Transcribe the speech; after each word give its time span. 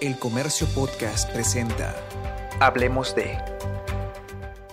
El 0.00 0.18
Comercio 0.18 0.66
Podcast 0.74 1.32
presenta 1.32 1.94
Hablemos 2.60 3.14
de... 3.14 3.38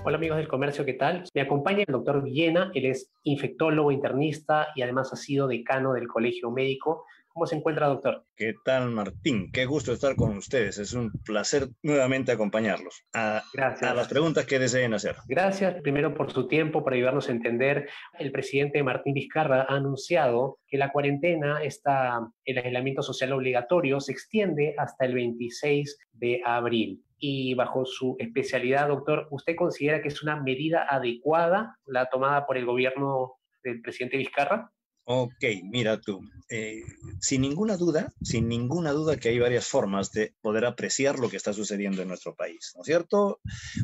Hola 0.03 0.17
amigos 0.17 0.37
del 0.37 0.47
comercio, 0.47 0.83
¿qué 0.83 0.93
tal? 0.93 1.25
Me 1.35 1.41
acompaña 1.41 1.83
el 1.85 1.93
doctor 1.93 2.23
Villena, 2.23 2.71
él 2.73 2.87
es 2.87 3.11
infectólogo, 3.23 3.91
internista 3.91 4.69
y 4.75 4.81
además 4.81 5.13
ha 5.13 5.15
sido 5.15 5.47
decano 5.47 5.93
del 5.93 6.07
Colegio 6.07 6.49
Médico. 6.49 7.05
¿Cómo 7.33 7.45
se 7.45 7.55
encuentra, 7.55 7.87
doctor? 7.87 8.25
¿Qué 8.35 8.53
tal, 8.65 8.91
Martín? 8.91 9.51
Qué 9.51 9.65
gusto 9.65 9.93
estar 9.93 10.15
con 10.15 10.35
ustedes. 10.35 10.77
Es 10.77 10.93
un 10.93 11.11
placer 11.25 11.69
nuevamente 11.81 12.33
acompañarlos 12.33 13.05
a, 13.13 13.41
Gracias. 13.53 13.89
a 13.89 13.93
las 13.93 14.09
preguntas 14.09 14.45
que 14.45 14.59
deseen 14.59 14.93
hacer. 14.93 15.15
Gracias 15.27 15.81
primero 15.81 16.13
por 16.13 16.31
su 16.31 16.47
tiempo, 16.47 16.83
por 16.83 16.93
ayudarnos 16.93 17.29
a 17.29 17.31
entender. 17.31 17.87
El 18.19 18.33
presidente 18.33 18.83
Martín 18.83 19.13
Vizcarra 19.13 19.61
ha 19.61 19.75
anunciado 19.75 20.59
que 20.67 20.77
la 20.77 20.91
cuarentena, 20.91 21.63
está, 21.63 22.19
el 22.43 22.57
aislamiento 22.57 23.01
social 23.01 23.31
obligatorio, 23.31 24.01
se 24.01 24.11
extiende 24.11 24.75
hasta 24.77 25.05
el 25.05 25.13
26 25.13 25.97
de 26.11 26.41
abril 26.45 27.01
y 27.17 27.53
bajo 27.53 27.85
su 27.85 28.15
especialidad, 28.19 28.87
doctor, 28.87 29.27
¿usted 29.29 29.55
considera 29.55 30.01
que 30.01 30.07
es 30.09 30.23
una 30.23 30.41
medida 30.41 30.85
adecuada 30.89 31.77
la 31.85 32.07
tomada 32.07 32.45
por 32.45 32.57
el 32.57 32.65
gobierno 32.65 33.35
del 33.63 33.81
presidente 33.81 34.17
Vizcarra? 34.17 34.71
Ok, 35.03 35.43
mira 35.63 35.99
tú, 35.99 36.21
eh, 36.49 36.83
sin 37.19 37.41
ninguna 37.41 37.75
duda, 37.75 38.13
sin 38.21 38.47
ninguna 38.47 38.91
duda 38.91 39.17
que 39.17 39.29
hay 39.29 39.39
varias 39.39 39.65
formas 39.67 40.11
de 40.11 40.33
poder 40.41 40.63
apreciar 40.63 41.17
lo 41.17 41.29
que 41.29 41.37
está 41.37 41.53
sucediendo 41.53 42.01
en 42.01 42.07
nuestro 42.07 42.35
país, 42.35 42.73
¿no 42.75 42.81
es 42.81 42.85
cierto? 42.85 43.39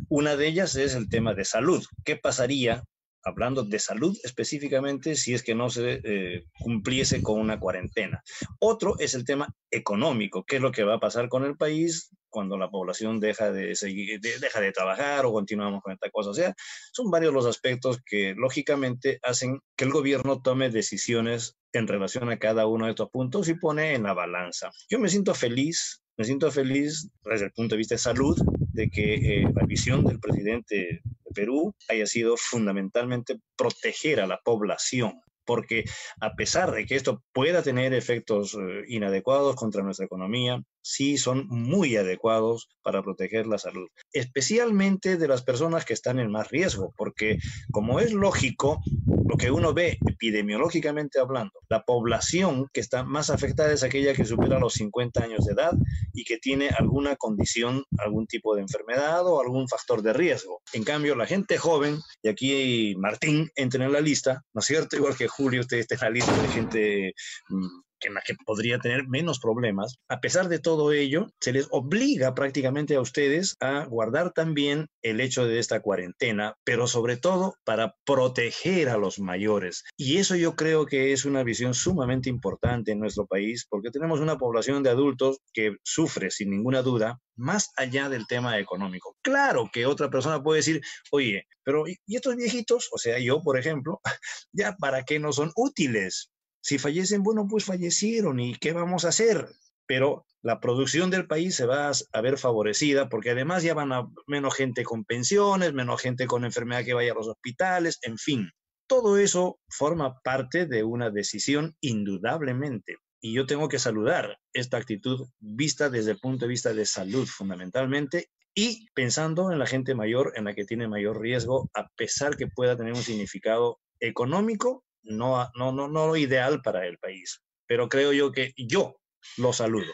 Una 0.10 0.36
de 0.36 0.48
ellas 0.48 0.76
es 0.76 0.94
el 0.94 1.10
tema 1.10 1.34
de 1.34 1.44
salud. 1.44 1.84
¿Qué 2.06 2.18
pasaría, 2.18 2.84
hablando 3.24 3.64
de 3.64 3.80
salud 3.80 4.18
específicamente, 4.24 5.16
si 5.16 5.34
es 5.34 5.44
que 5.44 5.56
no 5.56 5.70
se 5.70 6.02
eh, 6.04 6.46
cumpliese 6.60 7.22
con 7.22 7.40
una 7.40 7.60
cuarentena? 7.60 8.24
Otro 8.60 8.98
es 9.00 9.14
el 9.14 9.26
tema 9.26 9.54
económico, 9.72 10.46
¿qué 10.46 10.58
es 10.58 10.62
lo 10.62 10.72
que 10.72 10.84
va 10.84 10.96
a 10.96 11.00
pasar 11.00 11.30
con 11.30 11.44
el 11.44 11.58
país 11.58 12.12
cuando 12.30 12.58
la 12.58 12.70
población 12.70 13.20
deja 13.20 13.52
de, 13.52 13.76
seguir, 13.76 14.20
de 14.20 14.72
trabajar 14.72 15.26
o 15.26 15.34
continuamos 15.34 15.82
con 15.82 15.94
esta 15.94 16.10
cosa. 16.10 16.30
O 16.30 16.34
sea, 16.34 16.54
son 16.92 17.10
varios 17.10 17.34
los 17.34 17.46
aspectos 17.46 18.00
que 18.06 18.36
lógicamente 18.38 19.20
hacen 19.24 19.60
que 19.76 19.86
el 19.86 19.92
gobierno 19.92 20.42
tome 20.42 20.70
decisiones 20.70 21.56
en 21.74 21.88
relación 21.88 22.30
a 22.30 22.38
cada 22.38 22.68
uno 22.68 22.86
de 22.86 22.92
estos 22.92 23.10
puntos 23.10 23.50
y 23.50 23.56
pone 23.56 23.94
en 23.94 24.04
la 24.04 24.14
balanza. 24.14 24.70
Yo 24.90 25.00
me 25.00 25.10
siento 25.10 25.34
feliz, 25.34 26.04
me 26.18 26.26
siento 26.26 26.52
feliz 26.52 27.10
desde 27.24 27.46
el 27.46 27.52
punto 27.52 27.76
de 27.76 27.80
vista 27.80 27.96
de 27.96 28.00
salud 28.00 28.38
de 28.74 28.90
que 28.90 29.16
eh, 29.16 29.52
la 29.56 29.66
visión 29.66 30.06
del 30.06 30.20
presidente 30.20 31.02
Perú 31.34 31.74
haya 31.88 32.06
sido 32.06 32.36
fundamentalmente 32.38 33.36
proteger 33.56 34.22
a 34.22 34.28
la 34.28 34.40
población 34.44 35.22
porque 35.48 35.86
a 36.20 36.36
pesar 36.36 36.72
de 36.72 36.86
que 36.86 36.96
esto 36.96 37.24
pueda 37.32 37.64
tener 37.64 37.94
efectos 37.94 38.54
eh, 38.54 38.84
inadecuados 38.90 39.56
contra 39.56 39.82
nuestra 39.82 40.06
economía, 40.06 40.62
sí 40.88 41.18
son 41.18 41.48
muy 41.50 41.98
adecuados 41.98 42.70
para 42.82 43.04
proteger 43.04 43.46
la 43.46 43.58
salud, 43.58 43.88
especialmente 44.14 45.18
de 45.18 45.28
las 45.28 45.44
personas 45.44 45.84
que 45.84 45.94
están 45.94 46.20
en 46.20 46.32
más 46.32 46.50
riesgo, 46.50 46.94
porque 46.96 47.40
como 47.72 48.00
es 48.00 48.14
lógico, 48.14 48.82
lo 49.28 49.36
que 49.36 49.52
uno 49.52 49.74
ve 49.74 49.98
epidemiológicamente 50.08 51.20
hablando, 51.20 51.52
la 51.68 51.84
población 51.84 52.68
que 52.72 52.80
está 52.80 53.04
más 53.04 53.30
afectada 53.30 53.74
es 53.74 53.84
aquella 53.84 54.14
que 54.14 54.24
supera 54.24 54.60
los 54.60 54.76
50 54.76 55.22
años 55.22 55.46
de 55.46 55.54
edad 55.54 55.74
y 56.14 56.24
que 56.24 56.38
tiene 56.38 56.70
alguna 56.70 57.18
condición, 57.18 57.84
algún 57.98 58.26
tipo 58.26 58.56
de 58.56 58.62
enfermedad 58.62 59.28
o 59.28 59.42
algún 59.42 59.68
factor 59.68 60.02
de 60.02 60.14
riesgo. 60.14 60.62
En 60.72 60.86
cambio, 60.86 61.16
la 61.16 61.26
gente 61.26 61.58
joven, 61.58 62.00
y 62.24 62.30
aquí 62.30 62.96
Martín 62.98 63.50
entra 63.56 63.84
en 63.84 63.92
la 63.92 64.00
lista, 64.00 64.44
¿no 64.54 64.60
es 64.60 64.66
cierto? 64.66 64.96
Igual 64.96 65.18
que 65.18 65.28
Julio, 65.28 65.62
usted 65.62 65.80
está 65.80 65.96
en 65.96 66.02
la 66.02 66.10
lista 66.10 66.42
de 66.42 66.48
gente 66.48 67.14
mm, 67.50 67.82
que 68.00 68.36
podría 68.46 68.80
tener 68.80 69.08
menos 69.08 69.40
problemas, 69.40 69.98
a 70.10 70.20
pesar 70.20 70.50
de 70.50 70.60
todo 70.60 70.92
ello, 70.92 71.28
se 71.40 71.54
les 71.54 71.68
obliga 71.72 72.34
prácticamente 72.34 72.96
a 72.96 73.02
ustedes 73.02 73.56
a 73.60 73.86
guardar 73.86 74.32
también 74.32 74.88
el 75.02 75.22
hecho 75.22 75.46
de 75.46 75.60
esta 75.60 75.82
cuarentena, 75.82 76.56
pero 76.64 76.88
sobre 76.88 77.18
todo 77.18 77.56
para 77.64 77.96
proteger 78.06 78.90
a 78.90 78.98
los 78.98 79.20
mayores. 79.20 79.84
Y 79.98 80.18
eso 80.18 80.36
yo 80.36 80.56
creo 80.56 80.86
que 80.86 81.14
es 81.14 81.26
una 81.26 81.44
visión 81.44 81.74
sumamente 81.74 82.30
importante 82.30 82.92
en 82.92 83.00
nuestro 83.00 83.26
país, 83.26 83.66
porque 83.70 83.92
tenemos 83.92 84.20
una 84.20 84.38
población 84.38 84.84
de 84.84 84.90
adultos 84.90 85.38
que 85.54 85.76
sufre 85.84 86.32
sin 86.32 86.50
ninguna 86.50 86.82
duda 86.82 87.20
más 87.36 87.72
allá 87.78 88.10
del 88.10 88.28
tema 88.28 88.58
económico. 88.60 89.16
Claro 89.22 89.70
que 89.72 89.86
otra 89.86 90.10
persona 90.10 90.42
puede 90.42 90.60
decir, 90.60 90.82
oye, 91.12 91.46
pero 91.64 91.86
¿y 91.88 92.16
estos 92.16 92.36
viejitos? 92.36 92.90
O 92.92 92.98
sea, 92.98 93.20
yo, 93.20 93.42
por 93.42 93.58
ejemplo, 93.60 94.02
ya 94.52 94.76
para 94.78 95.04
qué 95.04 95.20
no 95.20 95.32
son 95.32 95.52
útiles? 95.56 96.32
Si 96.68 96.80
fallecen, 96.80 97.24
bueno, 97.24 97.48
pues 97.48 97.64
fallecieron 97.64 98.42
y 98.42 98.54
¿qué 98.54 98.74
vamos 98.74 99.06
a 99.06 99.08
hacer? 99.08 99.48
Pero 99.86 100.26
la 100.42 100.60
producción 100.60 101.10
del 101.10 101.26
país 101.26 101.56
se 101.56 101.66
va 101.66 101.90
a 102.12 102.22
ver 102.22 102.38
favorecida 102.38 103.08
porque 103.08 103.30
además 103.30 103.64
ya 103.64 103.74
van 103.74 103.94
a 103.94 104.10
menos 104.28 104.54
gente 104.54 104.84
con 104.84 105.06
pensiones, 105.06 105.72
menos 105.72 106.02
gente 106.02 106.28
con 106.28 106.44
enfermedad 106.44 106.84
que 106.84 106.94
vaya 106.94 107.14
a 107.14 107.16
los 107.16 107.30
hospitales, 107.30 108.00
en 108.02 108.18
fin. 108.18 108.52
Todo 108.86 109.18
eso 109.18 109.62
forma 109.70 110.20
parte 110.20 110.66
de 110.66 110.84
una 110.84 111.10
decisión 111.10 111.78
indudablemente. 111.80 112.98
Y 113.22 113.32
yo 113.32 113.46
tengo 113.46 113.70
que 113.70 113.80
saludar 113.80 114.38
esta 114.52 114.76
actitud 114.76 115.26
vista 115.40 115.90
desde 115.90 116.12
el 116.12 116.20
punto 116.20 116.44
de 116.44 116.50
vista 116.50 116.74
de 116.74 116.86
salud 116.86 117.28
fundamentalmente 117.28 118.28
y 118.54 118.90
pensando 118.94 119.54
en 119.54 119.60
la 119.60 119.68
gente 119.68 119.96
mayor, 119.96 120.34
en 120.36 120.44
la 120.44 120.54
que 120.54 120.66
tiene 120.66 120.90
mayor 120.90 121.22
riesgo, 121.22 121.70
a 121.74 121.88
pesar 121.96 122.36
que 122.36 122.48
pueda 122.48 122.76
tener 122.76 122.92
un 122.92 123.04
significado 123.04 123.80
económico 124.02 124.84
no, 125.08 125.50
no, 125.56 125.72
no, 125.72 125.88
no 125.88 126.16
ideal 126.16 126.62
para 126.62 126.86
el 126.86 126.98
país. 126.98 127.42
Pero 127.68 127.90
creo 127.90 128.14
yo 128.14 128.32
que 128.32 128.54
yo 128.58 129.00
lo 129.38 129.54
saludo. 129.54 129.92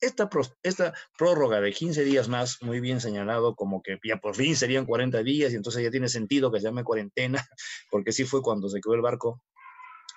Esta, 0.00 0.28
esta 0.62 0.94
prórroga 1.18 1.60
de 1.60 1.72
15 1.72 2.04
días 2.04 2.28
más, 2.28 2.62
muy 2.62 2.80
bien 2.80 3.00
señalado, 3.00 3.54
como 3.54 3.82
que 3.82 3.98
ya 4.04 4.18
por 4.18 4.36
fin 4.36 4.54
serían 4.54 4.84
40 4.84 5.22
días 5.22 5.52
y 5.52 5.56
entonces 5.56 5.82
ya 5.82 5.90
tiene 5.90 6.08
sentido 6.08 6.52
que 6.52 6.60
se 6.60 6.66
llame 6.66 6.84
cuarentena, 6.84 7.44
porque 7.90 8.12
sí 8.12 8.24
fue 8.24 8.42
cuando 8.42 8.68
se 8.68 8.80
quedó 8.80 8.94
el 8.94 9.00
barco 9.00 9.42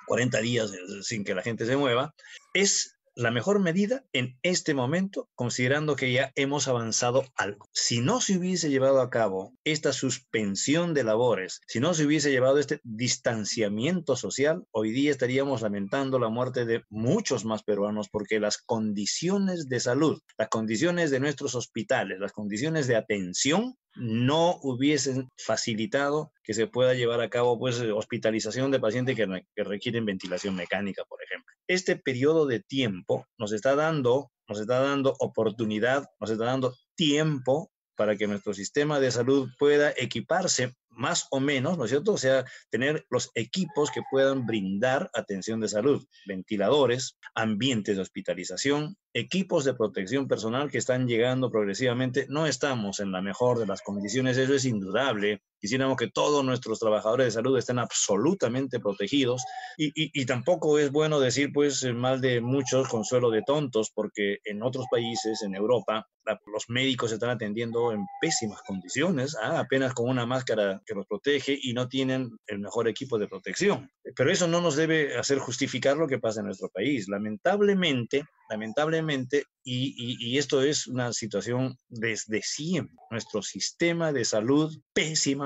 40 0.07 0.41
días 0.41 0.73
eh, 0.73 0.77
sin 1.01 1.23
que 1.23 1.35
la 1.35 1.43
gente 1.43 1.65
se 1.65 1.77
mueva, 1.77 2.13
es 2.53 2.98
la 3.19 3.31
mejor 3.31 3.59
medida 3.59 4.05
en 4.13 4.39
este 4.43 4.73
momento, 4.73 5.29
considerando 5.35 5.97
que 5.97 6.13
ya 6.13 6.31
hemos 6.35 6.69
avanzado 6.69 7.25
algo. 7.35 7.67
Si 7.73 7.99
no 7.99 8.21
se 8.21 8.37
hubiese 8.37 8.69
llevado 8.69 9.01
a 9.01 9.09
cabo 9.09 9.53
esta 9.65 9.91
suspensión 9.91 10.93
de 10.93 11.03
labores, 11.03 11.59
si 11.67 11.81
no 11.81 11.93
se 11.93 12.05
hubiese 12.05 12.31
llevado 12.31 12.59
este 12.59 12.79
distanciamiento 12.83 14.15
social, 14.15 14.63
hoy 14.71 14.91
día 14.91 15.11
estaríamos 15.11 15.61
lamentando 15.61 16.17
la 16.17 16.29
muerte 16.29 16.63
de 16.63 16.85
muchos 16.89 17.43
más 17.43 17.61
peruanos 17.63 18.07
porque 18.09 18.39
las 18.39 18.57
condiciones 18.57 19.67
de 19.67 19.81
salud, 19.81 20.21
las 20.37 20.47
condiciones 20.47 21.11
de 21.11 21.19
nuestros 21.19 21.55
hospitales, 21.55 22.19
las 22.21 22.31
condiciones 22.31 22.87
de 22.87 22.95
atención 22.95 23.75
no 23.99 24.59
hubiesen 24.63 25.29
facilitado 25.37 26.31
que 26.43 26.53
se 26.53 26.67
pueda 26.67 26.93
llevar 26.93 27.21
a 27.21 27.29
cabo 27.29 27.59
pues 27.59 27.79
hospitalización 27.79 28.71
de 28.71 28.79
pacientes 28.79 29.15
que, 29.15 29.43
que 29.55 29.63
requieren 29.63 30.05
ventilación 30.05 30.55
mecánica, 30.55 31.03
por 31.05 31.21
ejemplo 31.23 31.53
este 31.69 31.95
periodo 31.95 32.47
de 32.47 32.59
tiempo 32.59 33.27
nos 33.37 33.53
está 33.53 33.75
dando, 33.75 34.31
nos 34.47 34.59
está 34.59 34.79
dando 34.79 35.15
oportunidad, 35.19 36.09
nos 36.19 36.31
está 36.31 36.45
dando 36.45 36.75
tiempo 36.95 37.71
para 37.95 38.17
que 38.17 38.27
nuestro 38.27 38.55
sistema 38.55 38.99
de 38.99 39.11
salud 39.11 39.49
pueda 39.59 39.93
equiparse 39.95 40.73
más 40.89 41.27
o 41.29 41.39
menos, 41.39 41.77
¿no 41.77 41.85
es 41.85 41.91
cierto? 41.91 42.13
O 42.13 42.17
sea, 42.17 42.43
tener 42.71 43.05
los 43.09 43.29
equipos 43.35 43.91
que 43.91 44.01
puedan 44.09 44.47
brindar 44.47 45.11
atención 45.13 45.59
de 45.59 45.69
salud, 45.69 46.03
ventiladores, 46.25 47.17
ambientes 47.35 47.97
de 47.97 48.01
hospitalización, 48.01 48.97
equipos 49.13 49.65
de 49.65 49.73
protección 49.73 50.27
personal 50.27 50.69
que 50.69 50.77
están 50.77 51.07
llegando 51.07 51.51
progresivamente. 51.51 52.27
No 52.29 52.45
estamos 52.45 52.99
en 52.99 53.11
la 53.11 53.21
mejor 53.21 53.59
de 53.59 53.67
las 53.67 53.81
condiciones, 53.81 54.37
eso 54.37 54.53
es 54.53 54.65
indudable. 54.65 55.41
Quisiéramos 55.59 55.97
que 55.97 56.09
todos 56.09 56.43
nuestros 56.43 56.79
trabajadores 56.79 57.27
de 57.27 57.31
salud 57.31 57.57
estén 57.57 57.79
absolutamente 57.79 58.79
protegidos 58.79 59.43
y, 59.77 59.91
y, 59.95 60.25
tampoco 60.25 60.79
es 60.79 60.91
bueno 60.91 61.19
decir 61.19 61.51
pues 61.53 61.83
mal 61.93 62.21
de 62.21 62.41
muchos 62.41 62.87
consuelo 62.87 63.29
de 63.29 63.43
tontos 63.43 63.91
porque 63.93 64.37
en 64.45 64.63
otros 64.63 64.85
países, 64.91 65.41
en 65.41 65.55
Europa, 65.55 66.07
los 66.45 66.69
médicos 66.69 67.11
están 67.11 67.31
atendiendo 67.31 67.91
en 67.91 68.05
pésimas 68.21 68.61
condiciones, 68.61 69.35
¿ah? 69.41 69.59
apenas 69.59 69.93
con 69.93 70.09
una 70.09 70.25
máscara 70.25 70.81
que 70.85 70.93
los 70.93 71.07
protege 71.07 71.57
y 71.61 71.73
no 71.73 71.87
tienen 71.87 72.37
el 72.47 72.59
mejor 72.59 72.87
equipo 72.87 73.17
de 73.17 73.27
protección. 73.27 73.89
Pero 74.15 74.31
eso 74.31 74.47
no 74.47 74.61
nos 74.61 74.75
debe 74.75 75.17
hacer 75.17 75.39
justificar 75.39 75.97
lo 75.97 76.07
que 76.07 76.19
pasa 76.19 76.41
en 76.41 76.47
nuestro 76.47 76.69
país. 76.69 77.07
Lamentablemente, 77.07 78.23
lamentablemente, 78.49 79.43
y, 79.63 80.37
esto 80.37 80.61
es 80.63 80.87
una 80.87 81.13
situación 81.13 81.77
desde 81.89 82.41
siempre, 82.41 82.95
nuestro 83.11 83.41
sistema 83.41 84.11
de 84.11 84.25
salud 84.25 84.75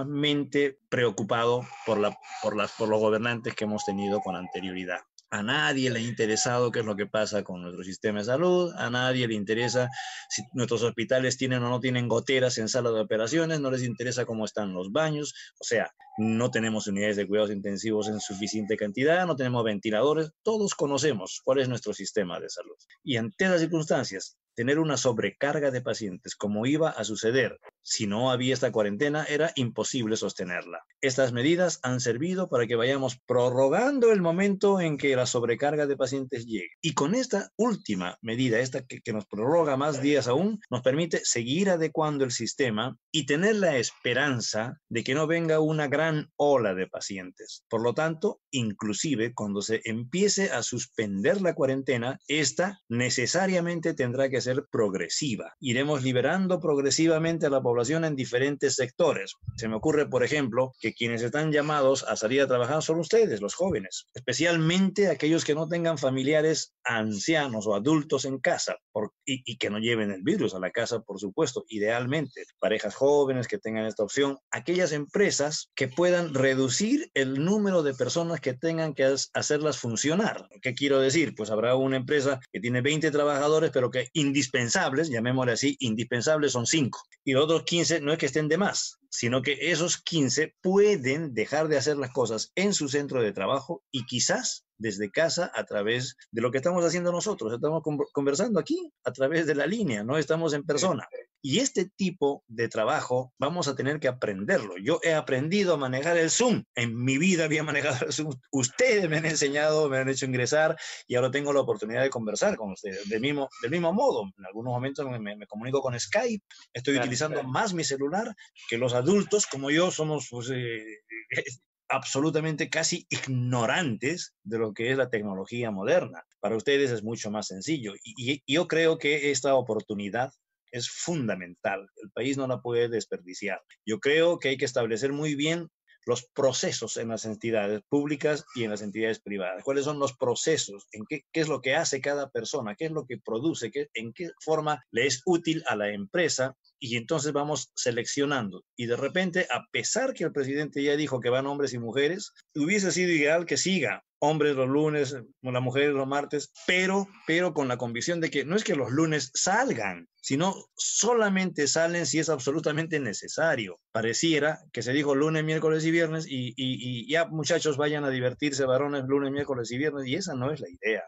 pésimamente 0.04 0.80
preocupado 0.90 1.66
por, 1.86 1.98
la, 1.98 2.18
por, 2.42 2.56
los 2.56 3.00
gobernantes 3.00 3.56
que 3.56 3.66
hemos 3.66 3.86
tenido 3.86 4.20
con 4.20 4.36
anterioridad. 4.36 5.00
A 5.30 5.42
nadie 5.42 5.90
le 5.90 5.98
ha 5.98 6.04
interesado 6.04 6.70
qué 6.70 6.82
es 6.82 6.86
lo 6.86 6.96
que 6.96 7.08
pasa 7.08 7.44
con 7.44 7.64
nuestro 7.64 7.84
sistema 7.84 8.20
de 8.20 8.26
salud, 8.26 8.72
a 8.78 8.92
nadie 8.92 9.28
le 9.28 9.34
interesa 9.34 9.90
si 10.30 10.44
nuestros 10.54 10.84
hospitales 10.84 11.38
tienen 11.38 11.64
o 11.64 11.70
no 11.70 11.80
tienen 11.80 12.08
goteras 12.08 12.60
en 12.60 12.70
sala 12.70 12.92
de 12.92 13.00
operaciones, 13.00 13.60
no 13.60 13.72
les 13.72 13.82
interesa 13.82 14.26
cómo 14.26 14.46
están 14.46 14.74
los 14.76 14.92
baños, 14.92 15.34
o 15.60 15.64
sea, 15.64 15.92
no 16.20 16.52
tenemos 16.52 16.86
unidades 16.86 17.16
de 17.16 17.28
cuidados 17.28 17.50
intensivos 17.50 18.10
en 18.10 18.20
suficiente 18.20 18.78
cantidad, 18.78 19.26
no 19.26 19.36
tenemos 19.36 19.64
ventiladores, 19.64 20.30
todos 20.44 20.76
conocemos 20.76 21.42
cuál 21.44 21.62
es 21.62 21.68
nuestro 21.68 21.94
sistema 21.94 22.40
de 22.40 22.50
salud. 22.50 22.76
Y 23.04 23.18
ante 23.18 23.46
esas 23.46 23.62
circunstancias, 23.62 24.38
tener 24.54 24.78
una 24.78 24.98
sobrecarga 24.98 25.72
de 25.72 25.82
pacientes, 25.82 26.36
como 26.36 26.68
iba 26.68 26.92
a 26.92 27.04
suceder 27.04 27.60
si 27.84 28.08
no 28.08 28.32
había 28.32 28.54
esta 28.54 28.72
cuarentena, 28.72 29.26
era 29.26 29.52
imposible 29.56 30.16
sostenerla. 30.16 30.84
Estas 31.02 31.34
medidas 31.34 31.80
han 31.84 32.00
servido 32.00 32.50
para 32.50 32.66
que 32.66 32.78
vayamos 32.78 33.20
prorrogando 33.26 34.12
el 34.12 34.22
momento 34.22 34.80
en 34.80 34.98
que 34.98 35.16
la 35.18 35.26
sobrecarga 35.26 35.86
de 35.86 35.98
pacientes 35.98 36.46
llegue. 36.46 36.70
Y 36.82 36.94
con 36.94 37.14
esta 37.14 37.52
última 37.58 38.18
medida, 38.22 38.60
esta 38.60 38.86
que, 38.86 39.02
nos 39.14 39.26
prorroga 39.26 39.76
más 39.76 40.02
días 40.02 40.28
aún, 40.28 40.60
nos 40.72 40.82
permite 40.82 41.22
seguir 41.26 41.70
adecuando 41.70 42.24
el 42.24 42.32
sistema 42.32 42.98
y 43.12 43.26
tener 43.26 43.58
la 43.58 43.78
esperanza 43.78 44.80
de 44.88 45.04
que 45.04 45.14
no 45.14 45.28
venga 45.28 45.60
una 45.60 45.88
gran 45.88 46.32
ola 46.38 46.74
de 46.74 46.88
pacientes. 46.88 47.64
Por 47.70 47.84
lo 47.84 47.94
tanto, 47.94 48.40
inclusive 48.50 49.34
cuando 49.34 49.62
se 49.62 49.82
empiece 49.84 50.52
a 50.52 50.64
suspender 50.64 51.42
la 51.42 51.54
cuarentena, 51.54 52.20
esta 52.28 52.80
necesariamente 52.88 53.94
tendrá 53.94 54.30
que 54.30 54.42
ser 54.42 54.66
progresiva. 54.72 55.54
Iremos 55.60 56.02
liberando 56.04 56.60
progresivamente 56.62 57.46
a 57.46 57.50
la 57.50 57.62
población 57.62 57.73
población 57.74 58.06
en 58.06 58.16
diferentes 58.16 58.76
sectores. 58.76 59.34
Se 59.58 59.68
me 59.68 59.78
ocurre, 59.78 60.06
por 60.08 60.24
ejemplo, 60.24 60.74
que 60.80 60.94
quienes 60.94 61.24
están 61.24 61.52
llamados 61.52 62.04
a 62.04 62.16
salir 62.16 62.40
a 62.40 62.48
trabajar 62.48 62.84
son 62.84 63.00
ustedes, 63.00 63.42
los 63.42 63.56
jóvenes, 63.56 64.06
especialmente 64.14 65.08
aquellos 65.08 65.44
que 65.44 65.56
no 65.56 65.68
tengan 65.68 65.98
familiares 65.98 66.76
ancianos 66.84 67.66
o 67.66 67.74
adultos 67.74 68.26
en 68.26 68.38
casa 68.38 68.78
y, 69.26 69.58
que 69.58 69.72
no 69.72 69.80
lleven 69.80 70.12
el 70.12 70.22
virus 70.22 70.54
a 70.54 70.60
la 70.60 70.70
casa, 70.70 71.02
por 71.02 71.20
supuesto, 71.20 71.66
idealmente, 71.68 72.44
parejas 72.60 72.94
jóvenes 72.94 73.48
que 73.48 73.58
tengan 73.58 73.88
esta 73.88 74.04
opción, 74.04 74.38
aquellas 74.52 74.92
empresas 74.92 75.72
que 75.74 75.88
puedan 75.88 76.36
reducir 76.36 77.10
el 77.16 77.44
número 77.44 77.82
de 77.82 77.96
personas 77.96 78.40
que 78.40 78.54
tengan 78.54 78.94
que 78.94 79.16
hacerlas 79.34 79.80
funcionar. 79.80 80.48
¿Qué 80.62 80.76
quiero 80.76 81.00
decir? 81.00 81.34
Pues 81.36 81.50
habrá 81.50 81.76
una 81.76 81.98
empresa 81.98 82.40
que 82.52 82.60
tiene 82.60 82.82
20 82.82 83.10
trabajadores, 83.10 83.72
pero 83.72 83.90
que 83.90 84.10
indispensables, 84.14 85.10
llamémosle 85.10 85.54
así, 85.54 85.76
indispensables 85.80 86.52
son 86.52 86.68
5. 86.68 87.00
Y 87.26 87.32
los 87.34 87.46
otros 87.46 87.63
15 87.64 88.02
no 88.02 88.12
es 88.12 88.18
que 88.18 88.26
estén 88.26 88.48
de 88.48 88.58
más, 88.58 89.00
sino 89.10 89.42
que 89.42 89.72
esos 89.72 89.98
15 89.98 90.56
pueden 90.62 91.34
dejar 91.34 91.68
de 91.68 91.78
hacer 91.78 91.98
las 91.98 92.12
cosas 92.12 92.52
en 92.56 92.74
su 92.74 92.90
centro 92.90 93.22
de 93.22 93.34
trabajo 93.34 93.84
y 93.92 94.06
quizás 94.06 94.66
desde 94.84 95.10
casa 95.10 95.50
a 95.56 95.64
través 95.64 96.18
de 96.32 96.42
lo 96.42 96.52
que 96.52 96.58
estamos 96.58 96.84
haciendo 96.84 97.12
nosotros. 97.12 97.54
Estamos 97.54 97.82
conversando 98.12 98.60
aquí 98.60 98.92
a 99.06 99.14
través 99.14 99.48
de 99.48 99.56
la 99.56 99.66
línea, 99.66 100.04
no 100.04 100.18
estamos 100.18 100.54
en 100.54 100.64
persona. 100.64 101.08
Y 101.42 101.60
este 101.60 101.90
tipo 101.90 102.44
de 102.48 102.68
trabajo 102.68 103.34
vamos 103.40 103.70
a 103.70 103.76
tener 103.76 104.02
que 104.02 104.10
aprenderlo. 104.10 104.76
Yo 104.78 105.00
he 105.02 105.14
aprendido 105.14 105.74
a 105.74 105.78
manejar 105.78 106.18
el 106.18 106.30
Zoom. 106.30 106.64
En 106.76 107.02
mi 107.02 107.18
vida 107.18 107.46
había 107.46 107.64
manejado 107.64 108.06
el 108.06 108.12
Zoom. 108.12 108.34
Ustedes 108.52 109.10
me 109.10 109.18
han 109.18 109.26
enseñado, 109.26 109.88
me 109.88 110.00
han 110.00 110.10
hecho 110.10 110.26
ingresar 110.26 110.76
y 111.08 111.16
ahora 111.16 111.32
tengo 111.32 111.54
la 111.54 111.62
oportunidad 111.62 112.02
de 112.02 112.10
conversar 112.10 112.58
con 112.58 112.74
ustedes 112.74 113.08
del 113.08 113.22
mismo, 113.22 113.48
del 113.62 113.72
mismo 113.72 113.94
modo. 113.94 114.24
En 114.38 114.46
algunos 114.46 114.74
momentos 114.74 115.08
me, 115.20 115.48
comunico 115.48 115.82
con 115.82 115.98
Skype. 115.98 116.44
Estoy 116.74 116.98
utilizando 116.98 117.42
más 117.44 117.74
mi 117.74 117.86
celular 117.86 118.36
que 118.68 118.78
los 118.78 118.94
adultos 118.94 119.48
como 119.48 119.72
yo 119.72 119.92
somos 119.92 120.28
pues, 120.30 120.50
eh, 120.50 121.00
absolutamente 121.94 122.70
casi 122.70 123.06
ignorantes 123.10 124.36
de 124.44 124.58
lo 124.58 124.74
que 124.74 124.92
es 124.92 124.98
la 124.98 125.10
tecnología 125.10 125.70
moderna. 125.70 126.24
Para 126.40 126.58
ustedes 126.58 126.92
es 126.92 127.04
mucho 127.04 127.30
más 127.30 127.48
sencillo. 127.48 127.94
y, 128.04 128.42
yo 128.52 128.68
creo 128.68 128.98
que 128.98 129.32
esta 129.32 129.56
oportunidad 129.56 130.32
es 130.72 130.90
fundamental. 130.90 131.88
El 131.98 132.10
país 132.12 132.36
no 132.36 132.48
la 132.48 132.62
puede 132.62 132.90
desperdiciar. 132.90 133.62
Yo 133.86 134.00
creo 134.00 134.40
que 134.40 134.50
hay 134.50 134.58
que 134.58 134.66
establecer 134.66 135.14
muy 135.14 135.36
bien 135.36 135.70
los 136.06 136.26
procesos 136.34 136.98
en 136.98 137.10
las 137.10 137.26
entidades 137.26 137.82
públicas 137.88 138.44
y 138.56 138.64
en 138.64 138.72
las 138.72 138.82
entidades 138.82 139.22
privadas. 139.22 139.64
¿Cuáles 139.64 139.86
son 139.86 140.00
los 140.00 140.18
procesos? 140.18 140.88
¿En 140.92 141.06
qué, 141.08 141.22
qué 141.32 141.42
es 141.42 141.48
lo 141.48 141.62
que 141.62 141.76
hace 141.76 142.02
cada 142.02 142.30
persona? 142.30 142.76
¿Qué 142.76 142.86
es 142.86 142.92
lo 142.92 143.06
que 143.06 143.20
produce? 143.20 143.72
Qué, 143.72 143.88
¿En 143.94 144.12
qué 144.14 144.32
forma 144.44 144.84
le 144.92 145.06
es 145.06 145.22
útil 145.26 145.64
a 145.68 145.76
la 145.76 145.90
empresa? 145.92 146.58
Y 146.86 146.98
entonces 146.98 147.32
vamos 147.32 147.72
seleccionando. 147.78 148.66
Y 148.76 148.88
de 148.88 148.98
repente, 148.98 149.48
a 149.50 149.66
pesar 149.72 150.14
que 150.14 150.26
el 150.26 150.34
presidente 150.34 150.84
ya 150.84 150.98
dijo 150.98 151.22
que 151.22 151.30
van 151.30 151.48
hombres 151.48 151.74
y 151.74 151.80
mujeres, 151.80 152.34
hubiese 152.54 152.92
sido 152.92 153.10
ideal 153.10 153.46
que 153.46 153.56
siga 153.56 154.04
hombres 154.20 154.58
los 154.58 154.68
lunes, 154.68 155.16
las 155.42 155.62
mujeres 155.62 155.94
los 155.94 156.06
martes, 156.06 156.52
pero, 156.68 157.08
pero 157.26 157.54
con 157.54 157.70
la 157.70 157.78
convicción 157.78 158.20
de 158.20 158.30
que 158.30 158.44
no 158.44 158.58
es 158.58 158.66
que 158.66 158.76
los 158.76 158.92
lunes 158.92 159.32
salgan, 159.34 160.10
sino 160.22 160.56
solamente 160.76 161.70
salen 161.70 162.06
si 162.06 162.20
es 162.20 162.28
absolutamente 162.28 163.00
necesario. 163.00 163.80
Pareciera 163.94 164.60
que 164.74 164.82
se 164.82 164.92
dijo 164.92 165.16
lunes, 165.16 165.46
miércoles 165.46 165.86
y 165.86 165.92
viernes 165.92 166.26
y, 166.28 166.54
y 166.58 167.10
ya 167.10 167.28
muchachos 167.28 167.78
vayan 167.78 168.04
a 168.04 168.10
divertirse 168.10 168.66
varones 168.66 169.06
lunes, 169.06 169.32
miércoles 169.32 169.72
y 169.72 169.78
viernes 169.78 170.06
y 170.06 170.16
esa 170.16 170.36
no 170.36 170.52
es 170.52 170.60
la 170.60 170.68
idea. 170.70 171.04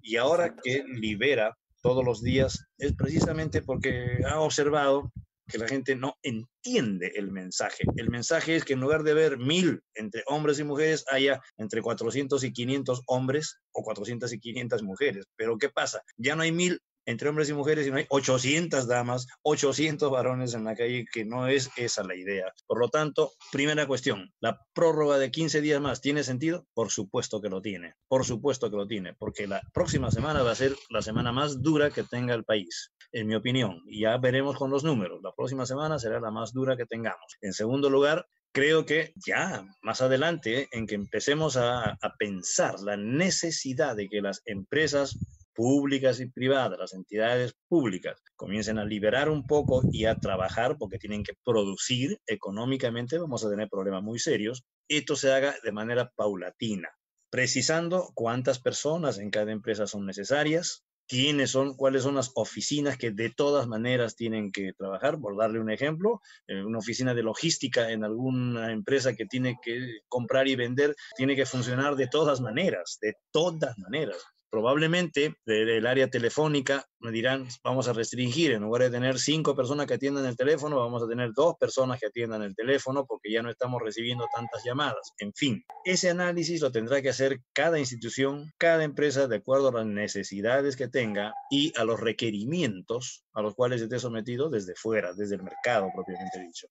Y 0.00 0.14
ahora 0.14 0.54
que 0.54 0.84
libera 0.86 1.56
todos 1.86 2.04
los 2.04 2.20
días 2.20 2.66
es 2.78 2.94
precisamente 2.96 3.62
porque 3.62 4.18
ha 4.28 4.40
observado 4.40 5.12
que 5.46 5.56
la 5.56 5.68
gente 5.68 5.94
no 5.94 6.16
entiende 6.24 7.12
el 7.14 7.30
mensaje. 7.30 7.84
El 7.94 8.10
mensaje 8.10 8.56
es 8.56 8.64
que 8.64 8.72
en 8.72 8.80
lugar 8.80 9.04
de 9.04 9.14
ver 9.14 9.38
mil 9.38 9.80
entre 9.94 10.24
hombres 10.26 10.58
y 10.58 10.64
mujeres, 10.64 11.04
haya 11.08 11.40
entre 11.56 11.82
400 11.82 12.42
y 12.42 12.52
500 12.52 13.02
hombres 13.06 13.60
o 13.70 13.84
400 13.84 14.32
y 14.32 14.40
500 14.40 14.82
mujeres. 14.82 15.26
Pero 15.36 15.58
¿qué 15.58 15.68
pasa? 15.68 16.02
Ya 16.16 16.34
no 16.34 16.42
hay 16.42 16.50
mil 16.50 16.80
entre 17.06 17.28
hombres 17.28 17.48
y 17.48 17.54
mujeres 17.54 17.86
y 17.86 17.90
no 17.90 17.96
hay 17.96 18.06
800 18.08 18.86
damas, 18.86 19.26
800 19.42 20.10
varones 20.10 20.54
en 20.54 20.64
la 20.64 20.74
calle, 20.74 21.06
que 21.10 21.24
no 21.24 21.46
es 21.48 21.70
esa 21.76 22.04
la 22.04 22.16
idea. 22.16 22.52
Por 22.66 22.78
lo 22.78 22.88
tanto, 22.88 23.32
primera 23.52 23.86
cuestión, 23.86 24.32
¿la 24.40 24.60
prórroga 24.74 25.18
de 25.18 25.30
15 25.30 25.60
días 25.60 25.80
más 25.80 26.00
tiene 26.00 26.24
sentido? 26.24 26.66
Por 26.74 26.90
supuesto 26.90 27.40
que 27.40 27.48
lo 27.48 27.62
tiene, 27.62 27.94
por 28.08 28.24
supuesto 28.24 28.70
que 28.70 28.76
lo 28.76 28.86
tiene, 28.86 29.14
porque 29.14 29.46
la 29.46 29.62
próxima 29.72 30.10
semana 30.10 30.42
va 30.42 30.50
a 30.50 30.56
ser 30.56 30.74
la 30.90 31.02
semana 31.02 31.32
más 31.32 31.62
dura 31.62 31.90
que 31.90 32.02
tenga 32.02 32.34
el 32.34 32.44
país, 32.44 32.92
en 33.12 33.28
mi 33.28 33.34
opinión, 33.34 33.82
y 33.86 34.02
ya 34.02 34.18
veremos 34.18 34.56
con 34.56 34.70
los 34.70 34.84
números. 34.84 35.20
La 35.22 35.32
próxima 35.32 35.64
semana 35.64 35.98
será 35.98 36.20
la 36.20 36.30
más 36.30 36.52
dura 36.52 36.76
que 36.76 36.86
tengamos. 36.86 37.36
En 37.40 37.52
segundo 37.52 37.88
lugar, 37.88 38.26
creo 38.52 38.86
que 38.86 39.12
ya 39.26 39.66
más 39.82 40.00
adelante, 40.00 40.68
en 40.72 40.86
que 40.86 40.94
empecemos 40.94 41.56
a, 41.56 41.90
a, 41.90 42.16
pensar 42.18 42.80
la 42.80 42.96
necesidad 42.96 43.94
de 43.94 44.08
que 44.08 44.22
las 44.22 44.40
empresas 44.46 45.18
públicas 45.56 46.20
y 46.20 46.26
privadas, 46.26 46.78
las 46.78 46.92
entidades 46.92 47.56
públicas, 47.68 48.22
comiencen 48.36 48.78
a 48.78 48.84
liberar 48.84 49.30
un 49.30 49.46
poco 49.46 49.86
y 49.90 50.04
a 50.04 50.16
trabajar 50.16 50.76
porque 50.78 50.98
tienen 50.98 51.24
que 51.24 51.32
producir 51.44 52.20
económicamente, 52.26 53.18
vamos 53.18 53.44
a 53.44 53.50
tener 53.50 53.68
problemas 53.68 54.02
muy 54.02 54.18
serios. 54.18 54.64
Esto 54.88 55.16
se 55.16 55.32
haga 55.32 55.54
de 55.64 55.72
manera 55.72 56.12
paulatina, 56.14 56.90
precisando 57.30 58.12
cuántas 58.14 58.60
personas 58.60 59.18
en 59.18 59.30
cada 59.30 59.50
empresa 59.50 59.86
son 59.86 60.04
necesarias, 60.04 60.84
quiénes 61.08 61.52
son, 61.52 61.74
cuáles 61.74 62.02
son 62.02 62.16
las 62.16 62.32
oficinas 62.34 62.98
que 62.98 63.10
de 63.10 63.30
todas 63.30 63.66
maneras 63.66 64.14
tienen 64.14 64.52
que 64.52 64.72
trabajar. 64.76 65.18
Por 65.18 65.38
darle 65.38 65.60
un 65.60 65.70
ejemplo, 65.70 66.20
eh, 66.48 66.62
una 66.62 66.78
oficina 66.78 67.14
de 67.14 67.22
logística 67.22 67.90
en 67.90 68.04
alguna 68.04 68.72
empresa 68.72 69.14
que 69.14 69.24
tiene 69.24 69.56
que 69.62 70.00
comprar 70.08 70.48
y 70.48 70.56
vender 70.56 70.94
tiene 71.16 71.34
que 71.34 71.46
funcionar 71.46 71.96
de 71.96 72.08
todas 72.08 72.40
maneras, 72.40 72.98
de 73.00 73.14
todas 73.32 73.78
maneras 73.78 74.18
probablemente 74.50 75.34
del 75.44 75.86
área 75.86 76.08
telefónica 76.08 76.86
me 76.98 77.10
dirán, 77.12 77.46
vamos 77.62 77.88
a 77.88 77.92
restringir, 77.92 78.52
en 78.52 78.62
lugar 78.62 78.82
de 78.82 78.90
tener 78.90 79.18
cinco 79.18 79.54
personas 79.54 79.86
que 79.86 79.94
atiendan 79.94 80.26
el 80.26 80.36
teléfono, 80.36 80.78
vamos 80.78 81.02
a 81.02 81.08
tener 81.08 81.30
dos 81.34 81.54
personas 81.58 82.00
que 82.00 82.06
atiendan 82.06 82.42
el 82.42 82.54
teléfono 82.54 83.06
porque 83.06 83.30
ya 83.30 83.42
no 83.42 83.50
estamos 83.50 83.80
recibiendo 83.82 84.26
tantas 84.34 84.64
llamadas. 84.64 85.12
En 85.18 85.32
fin, 85.32 85.64
ese 85.84 86.10
análisis 86.10 86.60
lo 86.60 86.72
tendrá 86.72 87.02
que 87.02 87.10
hacer 87.10 87.40
cada 87.52 87.78
institución, 87.78 88.52
cada 88.58 88.84
empresa, 88.84 89.28
de 89.28 89.36
acuerdo 89.36 89.68
a 89.68 89.72
las 89.72 89.86
necesidades 89.86 90.76
que 90.76 90.88
tenga 90.88 91.34
y 91.50 91.72
a 91.78 91.84
los 91.84 92.00
requerimientos 92.00 93.24
a 93.34 93.42
los 93.42 93.54
cuales 93.54 93.82
esté 93.82 93.98
sometido 93.98 94.48
desde 94.48 94.74
fuera, 94.74 95.12
desde 95.12 95.36
el 95.36 95.42
mercado 95.42 95.90
propiamente 95.94 96.40
dicho. 96.40 96.66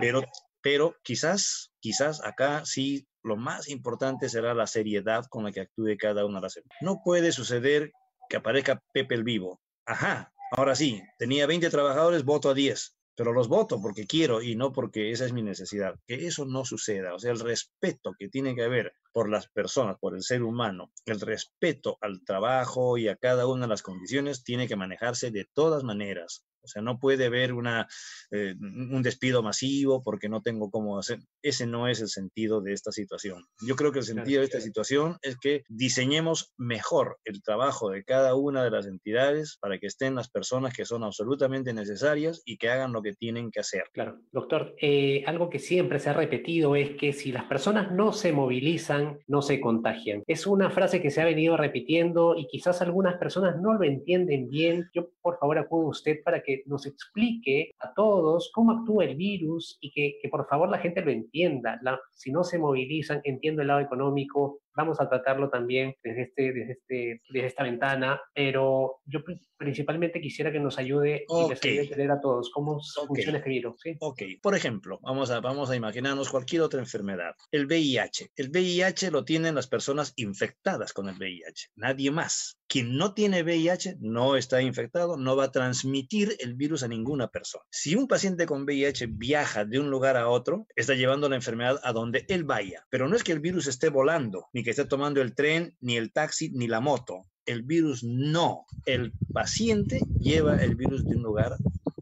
Pero, 0.00 0.22
pero 0.60 0.94
quizás, 1.02 1.72
quizás 1.80 2.22
acá 2.24 2.64
sí 2.64 3.06
lo 3.22 3.36
más 3.36 3.68
importante 3.68 4.28
será 4.28 4.54
la 4.54 4.66
seriedad 4.66 5.24
con 5.28 5.44
la 5.44 5.52
que 5.52 5.60
actúe 5.60 5.96
cada 5.98 6.24
una 6.24 6.38
de 6.38 6.42
las 6.42 6.56
empresas. 6.56 6.82
No 6.82 7.02
puede 7.04 7.32
suceder 7.32 7.92
que 8.28 8.36
aparezca 8.36 8.82
Pepe 8.92 9.14
el 9.14 9.24
Vivo. 9.24 9.60
Ajá, 9.86 10.32
ahora 10.52 10.74
sí, 10.74 11.02
tenía 11.18 11.46
20 11.46 11.70
trabajadores, 11.70 12.24
voto 12.24 12.50
a 12.50 12.54
10, 12.54 12.96
pero 13.16 13.32
los 13.32 13.48
voto 13.48 13.80
porque 13.80 14.06
quiero 14.06 14.42
y 14.42 14.56
no 14.56 14.72
porque 14.72 15.10
esa 15.10 15.24
es 15.24 15.32
mi 15.32 15.42
necesidad. 15.42 15.96
Que 16.06 16.26
eso 16.26 16.44
no 16.44 16.64
suceda, 16.64 17.14
o 17.14 17.18
sea, 17.18 17.32
el 17.32 17.40
respeto 17.40 18.14
que 18.18 18.28
tiene 18.28 18.54
que 18.54 18.64
haber 18.64 18.94
por 19.12 19.28
las 19.28 19.48
personas, 19.48 19.98
por 19.98 20.14
el 20.14 20.22
ser 20.22 20.42
humano, 20.42 20.92
el 21.04 21.20
respeto 21.20 21.98
al 22.00 22.24
trabajo 22.24 22.96
y 22.96 23.08
a 23.08 23.16
cada 23.16 23.46
una 23.46 23.62
de 23.62 23.68
las 23.68 23.82
condiciones 23.82 24.44
tiene 24.44 24.66
que 24.66 24.76
manejarse 24.76 25.30
de 25.30 25.46
todas 25.52 25.84
maneras 25.84 26.44
O 26.62 26.68
sea, 26.68 26.82
no 26.82 26.98
puede 26.98 27.26
haber 27.26 27.52
una, 27.52 27.88
eh, 28.30 28.54
un 28.58 29.02
despido 29.02 29.42
masivo 29.42 30.02
porque 30.02 30.28
no 30.28 30.42
tengo 30.42 30.70
cómo 30.70 30.98
hacer. 30.98 31.20
Ese 31.42 31.66
no 31.66 31.88
es 31.88 32.00
el 32.00 32.08
sentido 32.08 32.60
de 32.60 32.72
esta 32.72 32.92
situación. 32.92 33.44
Yo 33.66 33.76
creo 33.76 33.92
que 33.92 34.00
el 34.00 34.04
sentido 34.04 34.40
de 34.40 34.46
esta 34.46 34.60
situación 34.60 35.18
es 35.22 35.36
que 35.38 35.64
diseñemos 35.68 36.52
mejor 36.56 37.18
el 37.24 37.42
trabajo 37.42 37.90
de 37.90 38.04
cada 38.04 38.34
una 38.34 38.64
de 38.64 38.70
las 38.70 38.86
entidades 38.86 39.58
para 39.60 39.78
que 39.78 39.86
estén 39.86 40.14
las 40.14 40.28
personas 40.30 40.74
que 40.74 40.84
son 40.84 41.04
absolutamente 41.04 41.72
necesarias 41.72 42.42
y 42.44 42.56
que 42.56 42.68
hagan 42.68 42.92
lo 42.92 43.02
que 43.02 43.14
tienen 43.14 43.50
que 43.50 43.60
hacer. 43.60 43.84
Claro, 43.92 44.20
doctor, 44.32 44.74
eh, 44.80 45.24
algo 45.26 45.50
que 45.50 45.58
siempre 45.58 45.98
se 45.98 46.10
ha 46.10 46.14
repetido 46.14 46.76
es 46.76 46.90
que 46.90 47.12
si 47.12 47.32
las 47.32 47.44
personas 47.44 47.92
no 47.92 48.12
se 48.12 48.32
movilizan, 48.32 49.18
no 49.26 49.42
se 49.42 49.60
contagian. 49.60 50.22
Es 50.26 50.46
una 50.46 50.70
frase 50.70 51.00
que 51.00 51.10
se 51.10 51.20
ha 51.20 51.24
venido 51.24 51.56
repitiendo 51.56 52.36
y 52.36 52.46
quizás 52.46 52.82
algunas 52.82 53.16
personas 53.16 53.60
no 53.60 53.74
lo 53.74 53.84
entienden 53.84 54.48
bien. 54.48 54.88
Yo, 54.94 55.10
por 55.20 55.38
favor, 55.38 55.58
acudo 55.58 55.86
a 55.86 55.90
usted 55.90 56.22
para 56.22 56.42
que 56.42 56.51
nos 56.66 56.86
explique 56.86 57.70
a 57.80 57.92
todos 57.94 58.50
cómo 58.54 58.72
actúa 58.72 59.04
el 59.04 59.16
virus 59.16 59.78
y 59.80 59.90
que, 59.92 60.28
por 60.30 60.46
favor 60.48 60.68
la 60.68 60.78
gente 60.78 61.02
lo 61.02 61.10
entienda. 61.10 61.80
Si 62.12 62.30
no 62.30 62.44
se 62.44 62.58
movilizan, 62.58 63.20
entiendo 63.24 63.62
el 63.62 63.68
lado 63.68 63.80
económico, 63.80 64.60
vamos 64.74 65.00
a 65.00 65.08
tratarlo 65.08 65.50
también 65.50 65.94
desde, 66.02 66.22
este, 66.22 66.52
desde, 66.52 66.72
este, 66.72 67.22
desde 67.30 67.46
esta 67.46 67.62
ventana, 67.62 68.20
pero 68.34 69.00
yo 69.04 69.20
principalmente 69.56 70.20
quisiera 70.20 70.52
que 70.52 70.60
nos 70.60 70.78
ayude 70.78 71.24
y 71.28 71.48
les 71.48 71.62
ayude 71.64 71.80
a 71.80 71.82
entender 71.82 72.10
a 72.10 72.20
todos 72.20 72.50
cómo 72.50 72.80
funciona 73.06 73.38
este 73.38 73.50
virus. 73.50 73.80
¿sí? 73.80 73.96
Ok, 74.00 74.22
por 74.42 74.54
ejemplo, 74.54 74.98
vamos 75.02 75.30
a, 75.30 75.40
vamos 75.40 75.70
a 75.70 75.76
imaginarnos 75.76 76.30
cualquier 76.30 76.62
otra 76.62 76.80
enfermedad. 76.80 77.34
El 77.50 77.66
VIH. 77.66 78.30
El 78.36 78.50
VIH 78.50 79.10
lo 79.10 79.24
tienen 79.24 79.54
las 79.54 79.68
personas 79.68 80.12
infectadas 80.16 80.92
con 80.92 81.08
el 81.08 81.16
VIH, 81.16 81.70
nadie 81.76 82.10
más. 82.10 82.58
Quien 82.68 82.96
no 82.96 83.12
tiene 83.12 83.42
VIH 83.42 83.96
no 84.00 84.36
está 84.36 84.62
infectado, 84.62 85.18
no 85.18 85.36
va 85.36 85.44
a 85.44 85.52
transmitir 85.52 86.36
el 86.40 86.54
virus 86.54 86.82
a 86.82 86.88
ninguna 86.88 87.28
persona. 87.28 87.64
Si 87.70 87.94
un 87.94 88.08
paciente 88.08 88.46
con 88.46 88.64
VIH 88.64 89.08
viaja 89.10 89.66
de 89.66 89.78
un 89.78 89.90
lugar 89.90 90.16
a 90.16 90.28
otro, 90.28 90.66
está 90.74 90.94
llevando 90.94 91.28
la 91.28 91.36
enfermedad 91.36 91.80
a 91.82 91.92
donde 91.92 92.24
él 92.28 92.44
vaya, 92.44 92.86
pero 92.88 93.08
no 93.08 93.16
es 93.16 93.24
que 93.24 93.32
el 93.32 93.40
virus 93.40 93.66
esté 93.66 93.90
volando, 93.90 94.48
ni 94.52 94.61
que 94.62 94.70
esté 94.70 94.84
tomando 94.84 95.20
el 95.20 95.34
tren, 95.34 95.76
ni 95.80 95.96
el 95.96 96.12
taxi, 96.12 96.50
ni 96.50 96.66
la 96.66 96.80
moto. 96.80 97.22
El 97.44 97.62
virus 97.62 98.04
no. 98.04 98.66
El 98.86 99.12
paciente 99.32 100.00
lleva 100.18 100.56
el 100.62 100.76
virus 100.76 101.04
de 101.04 101.16
un 101.16 101.22
lugar 101.22 101.56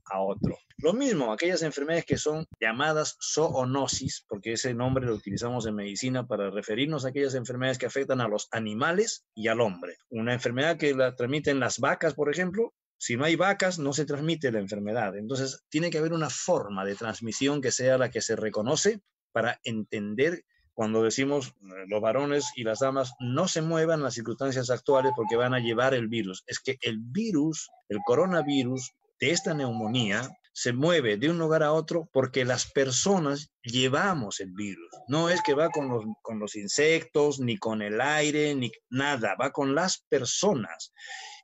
a 0.07 0.21
otro. 0.21 0.59
Lo 0.79 0.95
mismo, 0.95 1.31
aquellas 1.31 1.63
enfermedades 1.63 2.07
que 2.07 2.17
son 2.17 2.47
llamadas 2.59 3.19
zoonosis, 3.21 4.25
porque 4.27 4.55
ese 4.55 4.73
nombre 4.73 5.05
lo 5.05 5.15
utilizamos 5.15 5.67
en 5.67 5.75
medicina 5.75 6.27
para 6.27 6.51
referirnos 6.51 7.05
a 7.05 7.09
aquellas 7.09 7.35
enfermedades 7.35 7.77
que 7.77 7.87
afectan 7.87 8.21
a 8.21 8.29
los 8.29 8.49
animales 8.51 9.27
y 9.35 9.49
al 9.49 9.61
hombre. 9.61 9.97
Una 10.09 10.33
enfermedad 10.33 10.79
que 10.79 10.95
la 10.95 11.15
transmiten 11.15 11.61
las 11.61 11.79
vacas, 11.79 12.15
por 12.15 12.31
ejemplo, 12.31 12.73
si 12.97 13.17
no 13.17 13.25
hay 13.25 13.37
vacas, 13.37 13.79
no 13.79 13.93
se 13.93 14.07
transmite 14.07 14.53
la 14.53 14.59
enfermedad. 14.59 15.17
Entonces, 15.17 15.65
tiene 15.69 15.91
que 15.91 15.99
haber 15.99 16.13
una 16.13 16.31
forma 16.31 16.85
de 16.85 16.95
transmisión 16.95 17.61
que 17.61 17.73
sea 17.73 17.99
la 17.99 18.11
que 18.11 18.21
se 18.21 18.37
reconoce 18.37 19.01
para 19.33 19.61
entender 19.65 20.45
cuando 20.81 21.03
decimos 21.03 21.49
eh, 21.49 21.85
los 21.89 22.01
varones 22.01 22.53
y 22.57 22.65
las 22.65 22.79
damas 22.79 23.13
no 23.21 23.49
se 23.49 23.61
muevan 23.61 24.03
las 24.03 24.15
circunstancias 24.15 24.71
actuales 24.71 25.13
porque 25.15 25.37
van 25.37 25.53
a 25.53 25.59
llevar 25.59 25.93
el 25.93 26.09
virus. 26.09 26.43
Es 26.47 26.59
que 26.59 26.79
el 26.81 26.97
virus, 27.01 27.69
el 27.91 27.99
coronavirus 28.07 28.91
de 29.21 29.31
esta 29.31 29.53
neumonía, 29.53 30.27
se 30.55 30.73
mueve 30.73 31.19
de 31.19 31.29
un 31.29 31.39
lugar 31.39 31.63
a 31.63 31.73
otro 31.73 32.09
porque 32.15 32.47
las 32.47 32.65
personas 32.73 33.51
llevamos 33.63 34.41
el 34.41 34.53
virus. 34.53 34.89
No 35.07 35.29
es 35.29 35.43
que 35.43 35.53
va 35.53 35.69
con 35.69 35.91
los, 35.91 36.03
con 36.23 36.39
los 36.39 36.57
insectos, 36.57 37.41
ni 37.41 37.59
con 37.59 37.83
el 37.83 38.01
aire, 38.01 38.55
ni 38.55 38.73
nada, 38.89 39.37
va 39.39 39.51
con 39.51 39.75
las 39.75 40.07
personas 40.09 40.95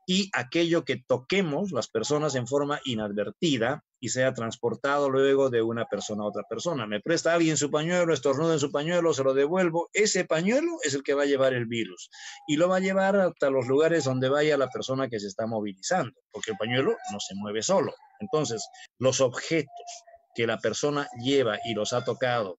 y 0.07 0.31
aquello 0.33 0.85
que 0.85 1.03
toquemos 1.05 1.73
las 1.73 1.89
personas 1.89 2.37
en 2.37 2.47
forma 2.47 2.81
inadvertida 2.85 3.83
y 3.99 4.11
sea 4.11 4.33
transportado 4.35 5.11
luego 5.11 5.51
de 5.51 5.63
una 5.63 5.87
persona 5.87 6.23
a 6.23 6.29
otra 6.29 6.45
persona. 6.49 6.87
Me 6.87 7.01
presta 7.01 7.35
alguien 7.35 7.57
su 7.57 7.71
pañuelo, 7.71 8.15
estornuda 8.15 8.53
en 8.55 8.61
su 8.61 8.71
pañuelo, 8.71 9.13
se 9.13 9.25
lo 9.25 9.35
devuelvo. 9.35 9.89
Ese 9.93 10.25
pañuelo 10.25 10.79
es 10.85 10.95
el 10.95 11.03
que 11.03 11.15
va 11.15 11.25
a 11.25 11.27
llevar 11.27 11.55
el 11.55 11.67
virus 11.67 12.09
y 12.47 12.57
lo 12.57 12.69
va 12.69 12.77
a 12.77 12.81
llevar 12.81 13.17
hasta 13.17 13.51
los 13.51 13.67
lugares 13.67 14.05
donde 14.05 14.29
vaya 14.29 14.57
la 14.57 14.69
persona 14.69 15.09
que 15.09 15.19
se 15.19 15.27
está 15.27 15.47
movilizando, 15.47 16.13
porque 16.31 16.53
el 16.53 16.57
pañuelo 16.57 16.97
no 17.13 17.19
se 17.19 17.35
mueve 17.35 17.63
solo. 17.63 17.93
Entonces, 18.21 18.65
los 18.99 19.21
objetos 19.21 20.05
que 20.37 20.47
la 20.47 20.59
persona 20.59 21.09
lleva 21.19 21.59
y 21.65 21.75
los 21.75 21.93
ha 21.93 22.05
tocado 22.05 22.59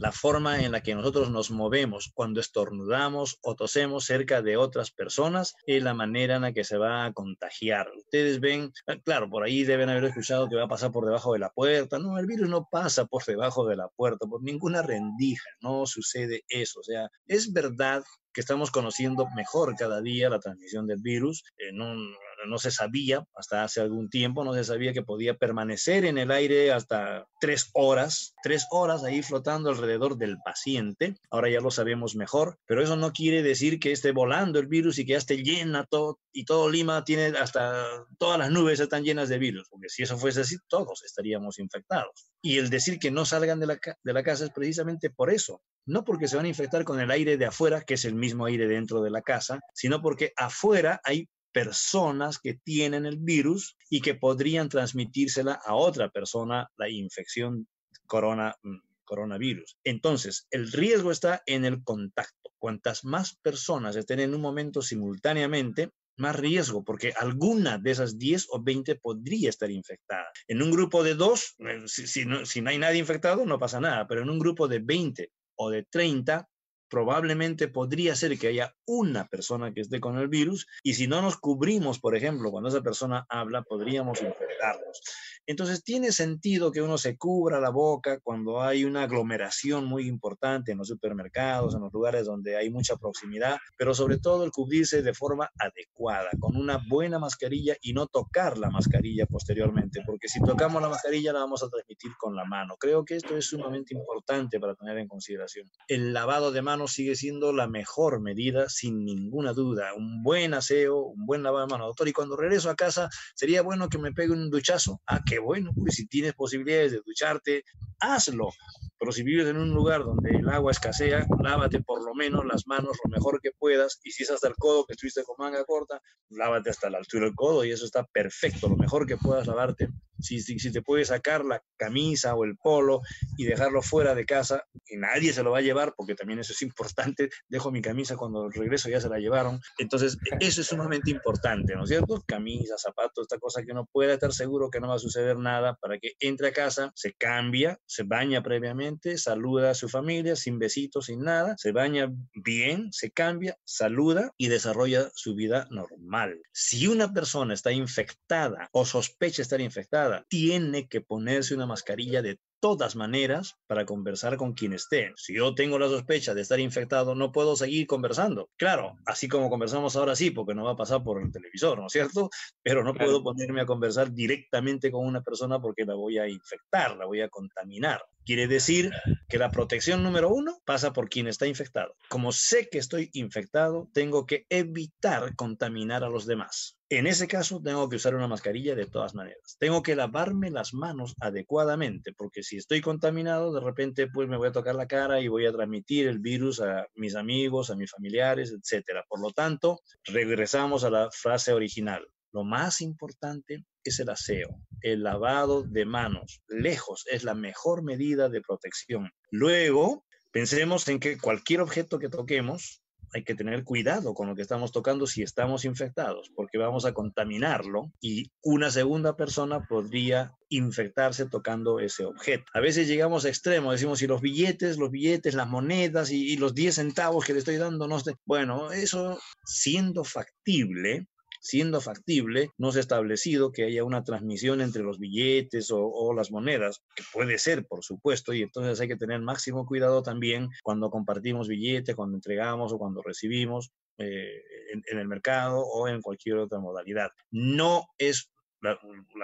la 0.00 0.12
forma 0.12 0.62
en 0.62 0.72
la 0.72 0.82
que 0.82 0.94
nosotros 0.94 1.30
nos 1.30 1.50
movemos 1.50 2.10
cuando 2.14 2.40
estornudamos 2.40 3.38
o 3.42 3.54
tosemos 3.54 4.04
cerca 4.04 4.42
de 4.42 4.56
otras 4.56 4.90
personas 4.90 5.54
es 5.66 5.82
la 5.82 5.94
manera 5.94 6.36
en 6.36 6.42
la 6.42 6.52
que 6.52 6.64
se 6.64 6.78
va 6.78 7.04
a 7.04 7.12
contagiar. 7.12 7.90
Ustedes 7.96 8.40
ven, 8.40 8.72
ah, 8.86 8.96
claro, 9.04 9.28
por 9.28 9.42
ahí 9.42 9.64
deben 9.64 9.88
haber 9.88 10.04
escuchado 10.04 10.48
que 10.48 10.56
va 10.56 10.64
a 10.64 10.68
pasar 10.68 10.92
por 10.92 11.04
debajo 11.04 11.32
de 11.32 11.40
la 11.40 11.50
puerta. 11.50 11.98
No, 11.98 12.18
el 12.18 12.26
virus 12.26 12.48
no 12.48 12.68
pasa 12.70 13.06
por 13.06 13.24
debajo 13.24 13.66
de 13.66 13.76
la 13.76 13.88
puerta, 13.88 14.26
por 14.26 14.42
ninguna 14.42 14.82
rendija, 14.82 15.48
no 15.60 15.86
sucede 15.86 16.44
eso. 16.48 16.80
O 16.80 16.84
sea, 16.84 17.10
es 17.26 17.52
verdad 17.52 18.04
que 18.32 18.40
estamos 18.40 18.70
conociendo 18.70 19.26
mejor 19.34 19.74
cada 19.76 20.00
día 20.00 20.30
la 20.30 20.38
transmisión 20.38 20.86
del 20.86 21.00
virus. 21.00 21.42
En 21.58 21.80
un, 21.80 22.14
no 22.46 22.58
se 22.58 22.70
sabía, 22.70 23.24
hasta 23.34 23.64
hace 23.64 23.80
algún 23.80 24.08
tiempo, 24.10 24.44
no 24.44 24.54
se 24.54 24.64
sabía 24.64 24.92
que 24.92 25.02
podía 25.02 25.34
permanecer 25.34 26.04
en 26.04 26.18
el 26.18 26.30
aire 26.30 26.72
hasta 26.72 27.26
tres 27.40 27.70
horas, 27.74 28.34
tres 28.42 28.66
horas 28.70 29.04
ahí 29.04 29.22
flotando 29.22 29.70
alrededor 29.70 30.16
del 30.16 30.38
paciente. 30.44 31.16
Ahora 31.30 31.50
ya 31.50 31.60
lo 31.60 31.70
sabemos 31.70 32.16
mejor, 32.16 32.58
pero 32.66 32.82
eso 32.82 32.96
no 32.96 33.12
quiere 33.12 33.42
decir 33.42 33.78
que 33.78 33.92
esté 33.92 34.12
volando 34.12 34.58
el 34.58 34.66
virus 34.66 34.98
y 34.98 35.04
que 35.04 35.12
ya 35.12 35.18
esté 35.18 35.42
llena 35.42 35.84
todo 35.84 36.18
y 36.32 36.44
todo 36.44 36.70
Lima 36.70 37.04
tiene 37.04 37.36
hasta 37.38 37.84
todas 38.18 38.38
las 38.38 38.50
nubes 38.50 38.78
están 38.78 39.02
llenas 39.02 39.28
de 39.28 39.38
virus, 39.38 39.66
porque 39.68 39.88
si 39.88 40.02
eso 40.02 40.16
fuese 40.16 40.42
así, 40.42 40.56
todos 40.68 41.02
estaríamos 41.04 41.58
infectados. 41.58 42.30
Y 42.40 42.58
el 42.58 42.70
decir 42.70 42.98
que 42.98 43.10
no 43.10 43.24
salgan 43.24 43.58
de 43.58 43.66
la, 43.66 43.78
de 44.04 44.12
la 44.12 44.22
casa 44.22 44.44
es 44.44 44.50
precisamente 44.50 45.10
por 45.10 45.30
eso, 45.30 45.62
no 45.86 46.04
porque 46.04 46.28
se 46.28 46.36
van 46.36 46.44
a 46.44 46.48
infectar 46.48 46.84
con 46.84 47.00
el 47.00 47.10
aire 47.10 47.36
de 47.36 47.46
afuera, 47.46 47.82
que 47.82 47.94
es 47.94 48.04
el 48.04 48.14
mismo 48.14 48.44
aire 48.44 48.68
dentro 48.68 49.02
de 49.02 49.10
la 49.10 49.22
casa, 49.22 49.60
sino 49.74 50.00
porque 50.00 50.32
afuera 50.36 51.00
hay 51.02 51.28
personas 51.58 52.38
que 52.38 52.54
tienen 52.54 53.04
el 53.04 53.16
virus 53.18 53.76
y 53.90 54.00
que 54.00 54.14
podrían 54.14 54.68
transmitírsela 54.68 55.60
a 55.64 55.74
otra 55.74 56.08
persona 56.08 56.70
la 56.76 56.88
infección 56.88 57.66
corona, 58.06 58.54
mm, 58.62 58.76
coronavirus. 59.04 59.76
Entonces, 59.82 60.46
el 60.52 60.70
riesgo 60.70 61.10
está 61.10 61.42
en 61.46 61.64
el 61.64 61.82
contacto. 61.82 62.52
Cuantas 62.58 63.04
más 63.04 63.34
personas 63.42 63.96
estén 63.96 64.20
en 64.20 64.36
un 64.36 64.40
momento 64.40 64.82
simultáneamente, 64.82 65.90
más 66.16 66.36
riesgo, 66.36 66.84
porque 66.84 67.12
alguna 67.16 67.78
de 67.78 67.90
esas 67.90 68.18
10 68.18 68.46
o 68.50 68.62
20 68.62 68.94
podría 68.94 69.50
estar 69.50 69.68
infectada. 69.68 70.30
En 70.46 70.62
un 70.62 70.70
grupo 70.70 71.02
de 71.02 71.16
dos, 71.16 71.56
eh, 71.58 71.82
si, 71.86 72.24
no, 72.24 72.46
si 72.46 72.60
no 72.60 72.70
hay 72.70 72.78
nadie 72.78 73.00
infectado, 73.00 73.44
no 73.46 73.58
pasa 73.58 73.80
nada, 73.80 74.06
pero 74.06 74.22
en 74.22 74.30
un 74.30 74.38
grupo 74.38 74.68
de 74.68 74.78
20 74.78 75.32
o 75.56 75.70
de 75.70 75.82
30, 75.90 76.48
probablemente 76.88 77.68
podría 77.68 78.14
ser 78.14 78.38
que 78.38 78.48
haya 78.48 78.74
una 78.86 79.26
persona 79.28 79.72
que 79.72 79.80
esté 79.80 80.00
con 80.00 80.18
el 80.18 80.28
virus 80.28 80.66
y 80.82 80.94
si 80.94 81.06
no 81.06 81.22
nos 81.22 81.36
cubrimos, 81.36 81.98
por 81.98 82.16
ejemplo, 82.16 82.50
cuando 82.50 82.68
esa 82.68 82.82
persona 82.82 83.26
habla, 83.28 83.62
podríamos 83.62 84.22
infectarnos. 84.22 85.02
Entonces 85.46 85.82
tiene 85.82 86.12
sentido 86.12 86.72
que 86.72 86.82
uno 86.82 86.98
se 86.98 87.16
cubra 87.16 87.60
la 87.60 87.70
boca 87.70 88.20
cuando 88.20 88.60
hay 88.60 88.84
una 88.84 89.04
aglomeración 89.04 89.86
muy 89.86 90.06
importante 90.06 90.72
en 90.72 90.78
los 90.78 90.88
supermercados, 90.88 91.74
en 91.74 91.80
los 91.80 91.92
lugares 91.92 92.26
donde 92.26 92.56
hay 92.56 92.70
mucha 92.70 92.96
proximidad, 92.96 93.58
pero 93.76 93.94
sobre 93.94 94.18
todo 94.18 94.44
el 94.44 94.50
cubrirse 94.50 95.02
de 95.02 95.14
forma 95.14 95.50
adecuada, 95.58 96.28
con 96.38 96.56
una 96.56 96.82
buena 96.88 97.18
mascarilla 97.18 97.76
y 97.80 97.92
no 97.92 98.06
tocar 98.06 98.58
la 98.58 98.70
mascarilla 98.70 99.26
posteriormente, 99.26 100.02
porque 100.04 100.28
si 100.28 100.42
tocamos 100.42 100.82
la 100.82 100.88
mascarilla 100.88 101.32
la 101.32 101.40
vamos 101.40 101.62
a 101.62 101.68
transmitir 101.68 102.12
con 102.18 102.36
la 102.36 102.44
mano. 102.44 102.76
Creo 102.78 103.04
que 103.04 103.16
esto 103.16 103.36
es 103.36 103.46
sumamente 103.46 103.94
importante 103.94 104.60
para 104.60 104.74
tener 104.74 104.98
en 104.98 105.08
consideración. 105.08 105.70
El 105.88 106.12
lavado 106.12 106.52
de 106.52 106.62
manos 106.62 106.77
sigue 106.86 107.16
siendo 107.16 107.52
la 107.52 107.66
mejor 107.66 108.20
medida, 108.20 108.68
sin 108.68 109.04
ninguna 109.04 109.52
duda. 109.52 109.94
Un 109.94 110.22
buen 110.22 110.54
aseo, 110.54 111.00
un 111.00 111.26
buen 111.26 111.42
lavado 111.42 111.66
de 111.66 111.72
manos. 111.72 111.88
Doctor, 111.88 112.08
y 112.08 112.12
cuando 112.12 112.36
regreso 112.36 112.70
a 112.70 112.76
casa, 112.76 113.08
sería 113.34 113.62
bueno 113.62 113.88
que 113.88 113.98
me 113.98 114.12
pegue 114.12 114.32
un 114.32 114.50
duchazo. 114.50 115.00
¿A 115.06 115.22
qué 115.24 115.38
bueno, 115.38 115.72
pues 115.74 115.96
si 115.96 116.06
tienes 116.06 116.34
posibilidades 116.34 116.92
de 116.92 117.00
ducharte, 117.04 117.64
hazlo. 117.98 118.50
Pero 118.98 119.12
si 119.12 119.22
vives 119.22 119.46
en 119.46 119.56
un 119.56 119.70
lugar 119.70 120.04
donde 120.04 120.30
el 120.30 120.48
agua 120.48 120.72
escasea, 120.72 121.26
lávate 121.42 121.80
por 121.80 122.04
lo 122.04 122.14
menos 122.14 122.44
las 122.44 122.66
manos 122.66 122.96
lo 123.04 123.10
mejor 123.10 123.40
que 123.40 123.50
puedas. 123.58 124.00
Y 124.02 124.10
si 124.10 124.24
es 124.24 124.30
hasta 124.30 124.48
el 124.48 124.54
codo, 124.54 124.84
que 124.84 124.92
estuviste 124.92 125.22
con 125.24 125.36
manga 125.38 125.64
corta, 125.64 126.00
lávate 126.28 126.70
hasta 126.70 126.90
la 126.90 126.98
altura 126.98 127.26
del 127.26 127.34
codo 127.34 127.64
y 127.64 127.70
eso 127.70 127.84
está 127.84 128.04
perfecto. 128.04 128.68
Lo 128.68 128.76
mejor 128.76 129.06
que 129.06 129.16
puedas 129.16 129.46
lavarte 129.46 129.88
Si, 130.20 130.40
si, 130.40 130.58
si, 130.58 130.72
te 130.72 130.82
puedes 130.82 131.08
sacar 131.08 131.44
la 131.44 131.62
camisa 131.76 132.34
o 132.34 132.44
el 132.44 132.56
polo 132.56 133.00
y 133.36 133.44
dejarlo 133.44 133.82
fuera 133.82 134.14
de 134.14 134.24
casa, 134.24 134.64
y 134.86 134.96
nadie 134.96 135.32
se 135.32 135.42
lo 135.42 135.52
va 135.52 135.58
a 135.58 135.62
llevar, 135.62 135.94
porque 135.96 136.14
también 136.14 136.40
eso 136.40 136.52
es 136.52 136.62
importante, 136.62 137.28
dejo 137.48 137.70
mi 137.70 137.82
camisa 137.82 138.16
cuando 138.16 138.48
regreso 138.48 138.88
ya 138.88 139.00
se 139.00 139.08
la 139.08 139.18
llevaron. 139.18 139.60
Entonces, 139.78 140.16
eso 140.40 140.60
es 140.60 140.66
sumamente 140.66 141.10
importante, 141.10 141.74
¿no 141.74 141.84
es 141.84 141.90
cierto? 141.90 142.22
Camisa, 142.26 142.76
zapatos, 142.78 143.22
esta 143.22 143.38
cosa 143.38 143.62
que 143.62 143.72
uno 143.72 143.88
pueda 143.90 144.14
estar 144.14 144.32
seguro 144.32 144.70
que 144.70 144.80
no 144.80 144.88
va 144.88 144.96
a 144.96 144.98
suceder 144.98 145.38
nada 145.38 145.76
para 145.80 145.98
que 145.98 146.12
entre 146.20 146.48
a 146.48 146.52
casa, 146.52 146.92
se 146.94 147.12
cambia, 147.14 147.78
se 147.86 148.02
baña 148.02 148.42
previamente, 148.42 149.18
saluda 149.18 149.70
a 149.70 149.74
su 149.74 149.88
familia 149.88 150.36
sin 150.36 150.58
besitos, 150.58 151.06
sin 151.06 151.20
nada, 151.20 151.54
se 151.58 151.72
baña 151.72 152.10
bien, 152.34 152.92
se 152.92 153.10
cambia, 153.10 153.56
saluda 153.64 154.32
y 154.36 154.48
desarrolla 154.48 155.10
su 155.14 155.34
vida 155.34 155.66
normal. 155.70 156.40
Si 156.52 156.86
una 156.86 157.12
persona 157.12 157.54
está 157.54 157.72
infectada 157.72 158.68
o 158.72 158.84
sospecha 158.84 159.42
estar 159.42 159.60
infectada, 159.60 160.07
tiene 160.28 160.88
que 160.88 161.00
ponerse 161.00 161.54
una 161.54 161.66
mascarilla 161.66 162.22
de 162.22 162.38
todas 162.60 162.96
maneras 162.96 163.56
para 163.66 163.86
conversar 163.86 164.36
con 164.36 164.52
quien 164.52 164.72
esté. 164.72 165.12
Si 165.16 165.34
yo 165.34 165.54
tengo 165.54 165.78
la 165.78 165.88
sospecha 165.88 166.34
de 166.34 166.42
estar 166.42 166.58
infectado, 166.60 167.14
no 167.14 167.32
puedo 167.32 167.56
seguir 167.56 167.86
conversando. 167.86 168.50
Claro, 168.56 168.96
así 169.06 169.28
como 169.28 169.50
conversamos 169.50 169.96
ahora 169.96 170.16
sí, 170.16 170.30
porque 170.30 170.54
no 170.54 170.64
va 170.64 170.72
a 170.72 170.76
pasar 170.76 171.02
por 171.02 171.22
el 171.22 171.30
televisor, 171.30 171.78
¿no 171.78 171.86
es 171.86 171.92
cierto? 171.92 172.30
Pero 172.62 172.82
no 172.82 172.94
puedo 172.94 173.22
ponerme 173.22 173.60
a 173.60 173.66
conversar 173.66 174.12
directamente 174.12 174.90
con 174.90 175.06
una 175.06 175.22
persona 175.22 175.60
porque 175.60 175.84
la 175.84 175.94
voy 175.94 176.18
a 176.18 176.28
infectar, 176.28 176.96
la 176.96 177.06
voy 177.06 177.20
a 177.20 177.28
contaminar. 177.28 178.02
Quiere 178.24 178.46
decir 178.46 178.90
que 179.28 179.38
la 179.38 179.50
protección 179.50 180.02
número 180.02 180.28
uno 180.28 180.58
pasa 180.66 180.92
por 180.92 181.08
quien 181.08 181.28
está 181.28 181.46
infectado. 181.46 181.94
Como 182.10 182.32
sé 182.32 182.68
que 182.68 182.78
estoy 182.78 183.08
infectado, 183.14 183.88
tengo 183.94 184.26
que 184.26 184.44
evitar 184.50 185.34
contaminar 185.34 186.04
a 186.04 186.10
los 186.10 186.26
demás. 186.26 186.77
En 186.90 187.06
ese 187.06 187.28
caso, 187.28 187.60
tengo 187.62 187.86
que 187.90 187.96
usar 187.96 188.14
una 188.14 188.28
mascarilla 188.28 188.74
de 188.74 188.86
todas 188.86 189.14
maneras. 189.14 189.56
Tengo 189.58 189.82
que 189.82 189.94
lavarme 189.94 190.50
las 190.50 190.72
manos 190.72 191.14
adecuadamente, 191.20 192.14
porque 192.16 192.42
si 192.42 192.56
estoy 192.56 192.80
contaminado, 192.80 193.52
de 193.52 193.60
repente 193.60 194.08
pues 194.08 194.26
me 194.26 194.38
voy 194.38 194.48
a 194.48 194.52
tocar 194.52 194.74
la 194.74 194.88
cara 194.88 195.20
y 195.20 195.28
voy 195.28 195.44
a 195.44 195.52
transmitir 195.52 196.08
el 196.08 196.18
virus 196.18 196.62
a 196.62 196.86
mis 196.94 197.14
amigos, 197.14 197.68
a 197.68 197.76
mis 197.76 197.90
familiares, 197.90 198.52
etc. 198.52 199.04
Por 199.06 199.20
lo 199.20 199.32
tanto, 199.32 199.80
regresamos 200.04 200.82
a 200.82 200.90
la 200.90 201.10
frase 201.10 201.52
original. 201.52 202.06
Lo 202.32 202.44
más 202.44 202.80
importante 202.80 203.66
es 203.84 204.00
el 204.00 204.08
aseo, 204.08 204.58
el 204.80 205.02
lavado 205.02 205.64
de 205.64 205.84
manos. 205.84 206.40
Lejos 206.48 207.04
es 207.10 207.22
la 207.22 207.34
mejor 207.34 207.82
medida 207.82 208.30
de 208.30 208.40
protección. 208.40 209.10
Luego, 209.30 210.06
pensemos 210.30 210.88
en 210.88 211.00
que 211.00 211.18
cualquier 211.18 211.60
objeto 211.60 211.98
que 211.98 212.08
toquemos, 212.08 212.82
hay 213.14 213.24
que 213.24 213.34
tener 213.34 213.64
cuidado 213.64 214.14
con 214.14 214.28
lo 214.28 214.34
que 214.34 214.42
estamos 214.42 214.72
tocando 214.72 215.06
si 215.06 215.22
estamos 215.22 215.64
infectados, 215.64 216.30
porque 216.34 216.58
vamos 216.58 216.84
a 216.84 216.92
contaminarlo 216.92 217.92
y 218.00 218.30
una 218.42 218.70
segunda 218.70 219.16
persona 219.16 219.66
podría 219.66 220.32
infectarse 220.48 221.26
tocando 221.26 221.80
ese 221.80 222.04
objeto. 222.04 222.44
A 222.54 222.60
veces 222.60 222.88
llegamos 222.88 223.24
a 223.24 223.28
extremos, 223.28 223.72
decimos, 223.72 223.98
si 223.98 224.06
los 224.06 224.20
billetes, 224.20 224.78
los 224.78 224.90
billetes, 224.90 225.34
las 225.34 225.48
monedas 225.48 226.10
y, 226.10 226.36
los 226.36 226.54
10 226.54 226.74
centavos 226.74 227.24
que 227.24 227.32
le 227.32 227.40
estoy 227.40 227.56
dando, 227.56 227.88
no 227.88 227.98
sé. 228.00 228.14
Bueno, 228.24 228.72
eso 228.72 229.18
siendo 229.44 230.04
factible, 230.04 231.08
siendo 231.40 231.80
factible, 231.80 232.50
no 232.58 232.72
se 232.72 232.78
ha 232.78 232.80
establecido 232.80 233.52
que 233.52 233.64
haya 233.64 233.84
una 233.84 234.04
transmisión 234.04 234.60
entre 234.60 234.82
los 234.82 234.98
billetes 234.98 235.70
o, 235.72 236.12
las 236.14 236.30
monedas, 236.30 236.82
que 236.94 237.02
puede 237.12 237.38
ser, 237.38 237.66
por 237.66 237.84
supuesto, 237.84 238.32
y 238.32 238.42
entonces 238.42 238.80
hay 238.80 238.88
que 238.88 238.96
tener 238.96 239.20
máximo 239.20 239.66
cuidado 239.66 240.02
también 240.02 240.48
cuando 240.62 240.90
compartimos 240.90 241.48
billetes, 241.48 241.94
cuando 241.94 242.16
entregamos 242.16 242.72
o 242.72 242.78
cuando 242.78 243.02
recibimos 243.02 243.70
eh, 243.98 244.42
en, 244.72 244.98
el 244.98 245.08
mercado 245.08 245.60
o 245.60 245.88
en 245.88 246.02
cualquier 246.02 246.38
otra 246.38 246.60
modalidad. 246.60 247.10
No 247.30 247.86
es 247.98 248.30
la, 248.60 248.78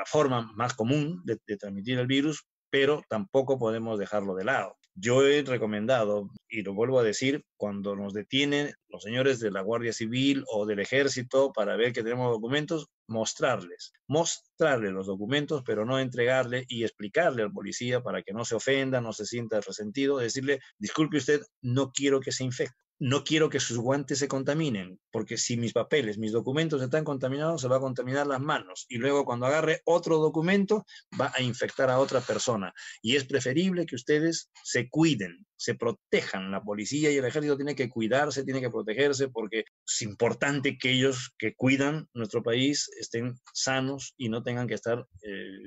forma 0.07 0.53
más 0.55 0.75
común 0.75 1.23
de 1.25 1.57
transmitir 1.57 1.99
el 1.99 2.07
virus, 2.07 2.47
pero 2.71 3.03
tampoco 3.09 3.59
podemos 3.59 3.99
dejarlo 3.99 4.35
de 4.35 4.45
lado. 4.45 4.77
Yo 4.97 5.27
he 5.27 5.43
recomendado, 5.43 6.31
y 6.49 6.63
lo 6.63 6.75
vuelvo 6.75 7.01
a 7.01 7.05
decir, 7.05 7.45
cuando 7.57 7.97
nos 7.97 8.13
detienen 8.13 8.75
los 8.95 9.03
señores 9.03 9.41
de 9.41 9.51
la 9.51 9.61
Guardia 9.61 9.93
Civil 9.93 10.45
o 10.47 10.67
del 10.67 10.79
Ejército 10.79 11.53
para 11.53 11.75
ver 11.75 11.93
que 11.93 12.05
tenemos 12.05 12.31
documentos, 12.31 12.91
mostrarles, 13.09 13.93
mostrarles 14.07 14.93
los 14.93 15.09
documentos, 15.09 15.65
pero 15.67 15.85
no 15.85 15.99
entregarle 15.99 16.65
y 16.69 16.85
explicarle 16.85 17.43
al 17.43 17.53
policía 17.53 18.03
para 18.03 18.23
que 18.23 18.33
no 18.33 18.45
se 18.45 18.55
ofenda, 18.55 19.01
no 19.01 19.13
se 19.13 19.27
sienta 19.27 19.61
resentido, 19.61 20.19
decirle, 20.19 20.61
disculpe 20.79 21.17
usted, 21.17 21.43
no 21.61 21.91
quiero 21.91 22.21
que 22.21 22.31
se 22.31 22.45
infecte 22.45 22.84
no 22.99 23.25
quiero 23.25 23.51
que 23.51 23.61
sus 23.61 23.79
guantes 23.79 24.19
se 24.19 24.29
contaminen, 24.29 25.01
porque 25.11 25.37
si 25.37 25.57
mis 25.57 25.73
papeles, 25.73 26.19
mis 26.19 26.33
documentos 26.33 26.81
están 26.83 27.05
contaminados, 27.05 27.61
se 27.61 27.69
va 27.69 27.77
a 27.77 27.81
contaminar 27.81 28.27
las 28.27 28.41
manos 28.41 28.87
y 28.89 28.99
luego 28.99 29.25
cuando 29.25 29.47
agarre 29.47 29.81
otro 29.85 30.19
documento 30.19 30.85
va 31.21 31.33
a 31.35 31.43
infectar 31.43 31.91
a 31.91 31.99
otra 31.99 32.21
persona. 32.21 32.73
Y 33.03 33.17
es 33.17 33.25
preferible 33.25 33.87
que 33.87 33.97
ustedes 33.97 34.51
se 34.63 34.89
cuiden, 34.89 35.47
se 35.57 35.75
protejan. 35.75 36.51
La 36.51 36.63
policía 36.63 37.11
y 37.11 37.17
el 37.17 37.25
ejército 37.25 37.57
tienen 37.57 37.77
que 37.77 37.89
cuidarse, 37.89 38.45
tienen 38.45 38.63
que 38.63 38.71
protegerse, 38.71 39.29
porque 39.29 39.65
es 39.87 40.03
importante 40.03 40.79
que 40.79 40.91
ellos 40.91 41.35
que 41.39 41.55
cuidan 41.55 42.09
nuestro 42.15 42.43
país 42.43 42.89
estén 42.99 43.35
sanos 43.53 44.15
y 44.17 44.29
no 44.29 44.43
tengan 44.43 44.69
que 44.69 44.75
estar 44.75 45.07
eh, 45.23 45.59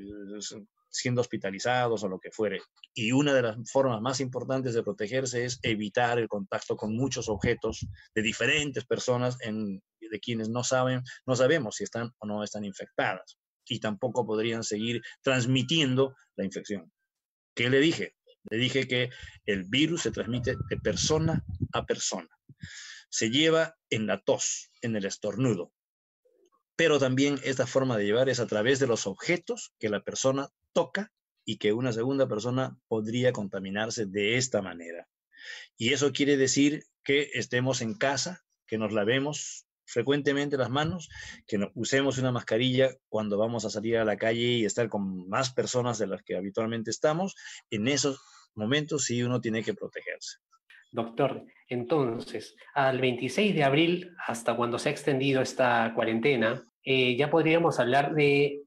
siendo 0.89 1.21
hospitalizados 1.21 2.03
o 2.03 2.07
lo 2.07 2.19
que 2.19 2.31
fuere. 2.31 2.61
Y 2.93 3.11
una 3.11 3.33
de 3.33 3.41
las 3.41 3.71
formas 3.71 4.01
más 4.01 4.19
importantes 4.19 4.73
de 4.73 4.83
protegerse 4.83 5.45
es 5.45 5.59
evitar 5.61 6.19
el 6.19 6.27
contacto 6.27 6.75
con 6.75 6.95
muchos 6.95 7.29
objetos 7.29 7.85
de 8.15 8.21
diferentes 8.21 8.85
personas 8.85 9.37
de 9.37 10.19
quienes 10.19 10.49
no 10.49 10.63
saben, 10.63 11.03
no 11.25 11.35
sabemos 11.35 11.75
si 11.75 11.83
están 11.83 12.11
o 12.19 12.27
no 12.27 12.43
están 12.43 12.65
infectadas 12.65 13.37
y 13.67 13.79
tampoco 13.79 14.25
podrían 14.25 14.63
seguir 14.63 15.01
transmitiendo 15.21 16.15
la 16.35 16.45
infección. 16.45 16.91
¿Qué 17.53 17.69
le 17.69 17.79
dije? 17.79 18.15
Le 18.49 18.57
dije 18.57 18.87
que 18.87 19.09
el 19.45 19.65
virus 19.65 20.03
se 20.03 20.11
transmite 20.11 20.55
de 20.69 20.77
persona 20.77 21.43
a 21.73 21.85
persona. 21.85 22.29
Se 23.09 23.29
lleva 23.29 23.75
en 23.89 24.07
la 24.07 24.21
tos, 24.21 24.71
en 24.81 24.95
el 24.95 25.05
estornudo, 25.05 25.73
pero 26.77 26.99
también 26.99 27.39
esta 27.43 27.65
forma 27.65 27.97
de 27.97 28.05
llevar 28.05 28.29
es 28.29 28.39
a 28.39 28.47
través 28.47 28.79
de 28.79 28.87
los 28.87 29.07
objetos 29.07 29.73
que 29.79 29.89
la 29.89 30.01
persona 30.01 30.49
y 31.45 31.57
que 31.57 31.73
una 31.73 31.91
segunda 31.91 32.27
persona 32.27 32.77
podría 32.87 33.31
contaminarse 33.31 34.05
de 34.05 34.37
esta 34.37 34.61
manera. 34.61 35.07
Y 35.77 35.93
eso 35.93 36.11
quiere 36.11 36.37
decir 36.37 36.83
que 37.03 37.31
estemos 37.33 37.81
en 37.81 37.95
casa, 37.95 38.43
que 38.67 38.77
nos 38.77 38.91
lavemos 38.91 39.65
frecuentemente 39.85 40.57
las 40.57 40.69
manos, 40.69 41.09
que 41.47 41.57
usemos 41.73 42.17
una 42.17 42.31
mascarilla 42.31 42.95
cuando 43.09 43.37
vamos 43.37 43.65
a 43.65 43.69
salir 43.69 43.97
a 43.97 44.05
la 44.05 44.17
calle 44.17 44.57
y 44.59 44.65
estar 44.65 44.89
con 44.89 45.27
más 45.29 45.51
personas 45.51 45.97
de 45.97 46.07
las 46.07 46.21
que 46.23 46.35
habitualmente 46.35 46.91
estamos. 46.91 47.35
En 47.71 47.87
esos 47.87 48.19
momentos 48.53 49.05
sí 49.05 49.23
uno 49.23 49.39
tiene 49.39 49.63
que 49.63 49.73
protegerse. 49.73 50.37
Doctor, 50.91 51.45
entonces, 51.69 52.55
al 52.73 53.01
26 53.01 53.53
de 53.55 53.63
abril, 53.63 54.11
hasta 54.25 54.55
cuando 54.55 54.79
se 54.79 54.89
ha 54.89 54.91
extendido 54.91 55.41
esta 55.41 55.91
cuarentena, 55.93 56.65
eh, 56.89 57.17
ya 57.17 57.29
podríamos 57.29 57.81
hablar 57.81 58.15
de, 58.15 58.61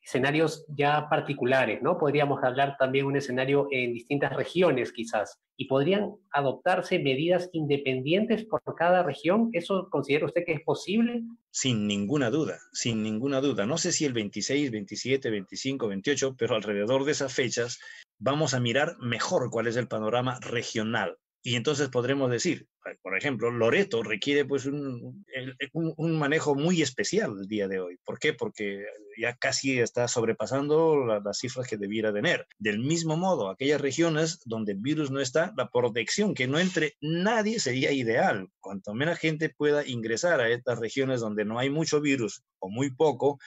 escenarios 0.00 0.64
ya 0.68 1.08
particulares, 1.10 1.82
¿no? 1.82 1.98
Podríamos 1.98 2.44
hablar 2.44 2.76
también 2.78 3.06
de 3.06 3.08
un 3.08 3.16
escenario 3.16 3.66
en 3.72 3.92
distintas 3.92 4.36
regiones 4.36 4.92
quizás, 4.92 5.40
y 5.56 5.64
podrían 5.64 6.12
adoptarse 6.30 7.00
medidas 7.00 7.50
independientes 7.52 8.44
por 8.44 8.62
cada 8.76 9.02
región. 9.02 9.50
¿Eso 9.52 9.88
considera 9.90 10.26
usted 10.26 10.44
que 10.44 10.52
es 10.52 10.60
posible? 10.60 11.24
Sin 11.50 11.88
ninguna 11.88 12.30
duda, 12.30 12.56
sin 12.72 13.02
ninguna 13.02 13.40
duda. 13.40 13.66
No 13.66 13.78
sé 13.78 13.90
si 13.90 14.04
el 14.04 14.12
26, 14.12 14.70
27, 14.70 15.28
25, 15.28 15.88
28, 15.88 16.36
pero 16.38 16.54
alrededor 16.54 17.04
de 17.04 17.10
esas 17.10 17.34
fechas 17.34 17.80
vamos 18.20 18.54
a 18.54 18.60
mirar 18.60 18.96
mejor 19.00 19.50
cuál 19.50 19.66
es 19.66 19.76
el 19.76 19.88
panorama 19.88 20.38
regional 20.38 21.18
y 21.46 21.54
entonces 21.54 21.90
podremos 21.90 22.28
decir, 22.28 22.66
por 23.02 23.16
ejemplo, 23.16 23.52
Loreto 23.52 24.02
requiere 24.02 24.44
pues 24.44 24.66
un, 24.66 25.24
un, 25.72 26.18
manejo 26.18 26.56
muy 26.56 26.82
especial 26.82 27.36
el 27.38 27.46
día 27.46 27.68
de 27.68 27.78
hoy. 27.78 27.98
¿Por 28.04 28.18
qué? 28.18 28.32
Porque 28.32 28.84
ya 29.16 29.36
casi 29.36 29.78
está 29.78 30.08
sobrepasando 30.08 31.06
las 31.06 31.38
cifras 31.38 31.68
que 31.68 31.76
debiera 31.76 32.12
tener. 32.12 32.48
Del 32.58 32.80
mismo 32.80 33.16
modo, 33.16 33.48
aquellas 33.48 33.80
regiones 33.80 34.40
donde 34.44 34.72
el 34.72 34.78
virus 34.78 35.12
no 35.12 35.20
está, 35.20 35.54
la 35.56 35.70
protección, 35.70 36.34
que 36.34 36.48
no 36.48 36.58
entre 36.58 36.96
nadie 37.00 37.60
sería 37.60 37.92
ideal. 37.92 38.48
Cuanto 38.58 38.92
menos 38.92 39.20
gente 39.20 39.48
pueda 39.48 39.86
ingresar 39.86 40.40
a 40.40 40.48
estas 40.48 40.80
regiones 40.80 41.20
donde 41.20 41.44
no 41.44 41.60
hay 41.60 41.70
mucho 41.70 42.00
virus 42.00 42.42
o 42.58 42.68
muy 42.68 42.90
poco, 42.90 43.38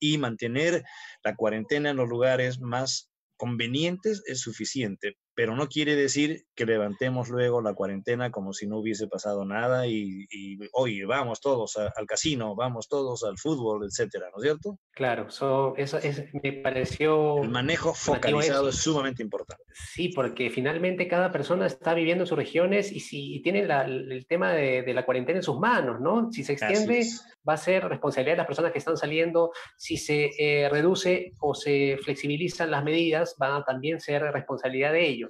y 0.00 0.16
mantener 0.16 0.84
la 1.22 1.36
cuarentena 1.36 1.90
en 1.90 1.98
los 1.98 2.08
lugares 2.08 2.60
más 2.60 3.12
convenientes 3.36 4.22
es 4.26 4.40
suficiente, 4.40 5.18
pero 5.34 5.56
no 5.56 5.68
quiere 5.68 5.96
decir 5.96 6.44
que 6.54 6.66
levantemos 6.66 7.28
luego 7.28 7.62
la 7.62 7.74
cuarentena 7.74 8.30
como 8.30 8.52
si 8.52 8.66
no 8.66 8.78
hubiese 8.78 9.06
pasado 9.06 9.44
nada 9.44 9.86
y, 9.86 10.26
hoy 10.72 11.02
vamos 11.04 11.40
todos 11.40 11.76
al 11.76 12.06
casino, 12.06 12.54
vamos 12.54 12.88
todos 12.88 13.24
al 13.24 13.38
fútbol, 13.38 13.84
etcétera, 13.84 14.26
¿no 14.30 14.38
es 14.38 14.42
cierto? 14.42 14.78
Claro, 14.92 15.28
eso 15.28 15.74
es, 15.76 16.24
me 16.42 16.52
pareció... 16.52 17.42
El 17.42 17.50
manejo 17.50 17.94
focalizado 17.94 18.68
es 18.68 18.76
sumamente 18.76 19.22
importante. 19.22 19.64
Sí, 19.72 20.08
porque 20.08 20.50
finalmente 20.50 21.08
cada 21.08 21.30
persona 21.30 21.66
está 21.66 21.94
viviendo 21.94 22.24
en 22.24 22.28
sus 22.28 22.36
regiones 22.36 22.92
y 22.92 23.00
si 23.00 23.40
tiene 23.42 23.60
el 23.60 24.26
tema 24.26 24.52
de, 24.52 24.92
la 24.92 25.04
cuarentena 25.04 25.38
en 25.38 25.42
sus 25.42 25.58
manos, 25.58 26.00
¿no? 26.00 26.30
Si 26.30 26.44
se 26.44 26.52
extiende, 26.52 27.06
va 27.48 27.54
a 27.54 27.58
ser 27.58 27.88
responsabilidad 27.88 28.34
de 28.34 28.38
las 28.38 28.46
personas 28.46 28.72
que 28.72 28.78
están 28.78 28.96
saliendo. 28.96 29.52
Si 29.76 29.96
se 29.96 30.30
eh, 30.38 30.68
reduce 30.68 31.32
o 31.40 31.54
se 31.54 31.98
flexibilizan 32.02 32.70
las 32.70 32.84
medidas, 32.84 33.36
van 33.38 33.62
a 33.62 33.64
también 33.64 34.00
ser 34.00 34.22
responsabilidad 34.22 34.92
de 34.92 35.08
ellos. 35.08 35.21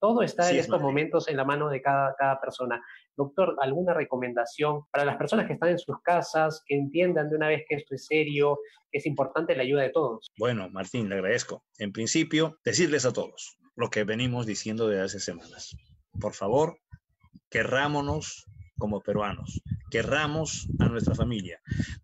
Todo 0.00 0.22
está 0.22 0.50
en 0.50 0.56
estos 0.56 0.80
momentos 0.80 1.28
en 1.28 1.36
la 1.36 1.44
mano 1.44 1.68
de 1.68 1.82
cada, 1.82 2.14
cada 2.16 2.40
persona. 2.40 2.82
Doctor, 3.16 3.54
¿alguna 3.60 3.92
recomendación 3.92 4.84
para 4.90 5.04
las 5.04 5.16
personas 5.16 5.46
que 5.46 5.52
están 5.52 5.68
en 5.68 5.78
sus 5.78 6.00
casas, 6.02 6.62
que 6.66 6.74
entiendan 6.74 7.28
de 7.28 7.36
una 7.36 7.48
vez 7.48 7.64
que 7.68 7.76
esto 7.76 7.94
es 7.94 8.06
serio, 8.06 8.58
que 8.90 8.98
es 8.98 9.06
importante 9.06 9.54
la 9.54 9.62
ayuda 9.62 9.82
de 9.82 9.90
todos? 9.90 10.30
Bueno, 10.38 10.70
Martín, 10.70 11.10
le 11.10 11.16
agradezco. 11.16 11.64
En 11.78 11.92
principio, 11.92 12.58
decirles 12.64 13.04
a 13.04 13.12
todos 13.12 13.58
lo 13.76 13.90
que 13.90 14.04
venimos 14.04 14.46
diciendo 14.46 14.88
desde 14.88 15.04
hace 15.04 15.20
semanas. 15.20 15.76
Por 16.18 16.32
favor, 16.32 16.78
querrámonos 17.50 18.46
como 18.78 19.00
peruanos, 19.00 19.60
querramos 19.90 20.66
a 20.78 20.88
nuestra 20.88 21.14
familia. 21.14 21.60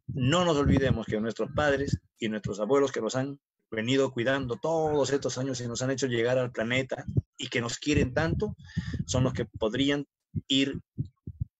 No 0.06 0.44
nos 0.44 0.56
olvidemos 0.56 1.06
que 1.06 1.20
nuestros 1.20 1.50
padres 1.54 1.98
y 2.18 2.28
nuestros 2.28 2.60
abuelos 2.60 2.92
que 2.92 3.00
nos 3.00 3.16
han 3.16 3.40
venido 3.70 4.12
cuidando 4.12 4.56
todos 4.56 5.10
estos 5.10 5.38
años 5.38 5.60
y 5.60 5.68
nos 5.68 5.82
han 5.82 5.90
hecho 5.90 6.06
llegar 6.06 6.38
al 6.38 6.52
planeta 6.52 7.04
y 7.36 7.48
que 7.48 7.60
nos 7.60 7.78
quieren 7.78 8.14
tanto, 8.14 8.56
son 9.06 9.24
los 9.24 9.32
que 9.32 9.44
podrían 9.44 10.06
ir, 10.48 10.80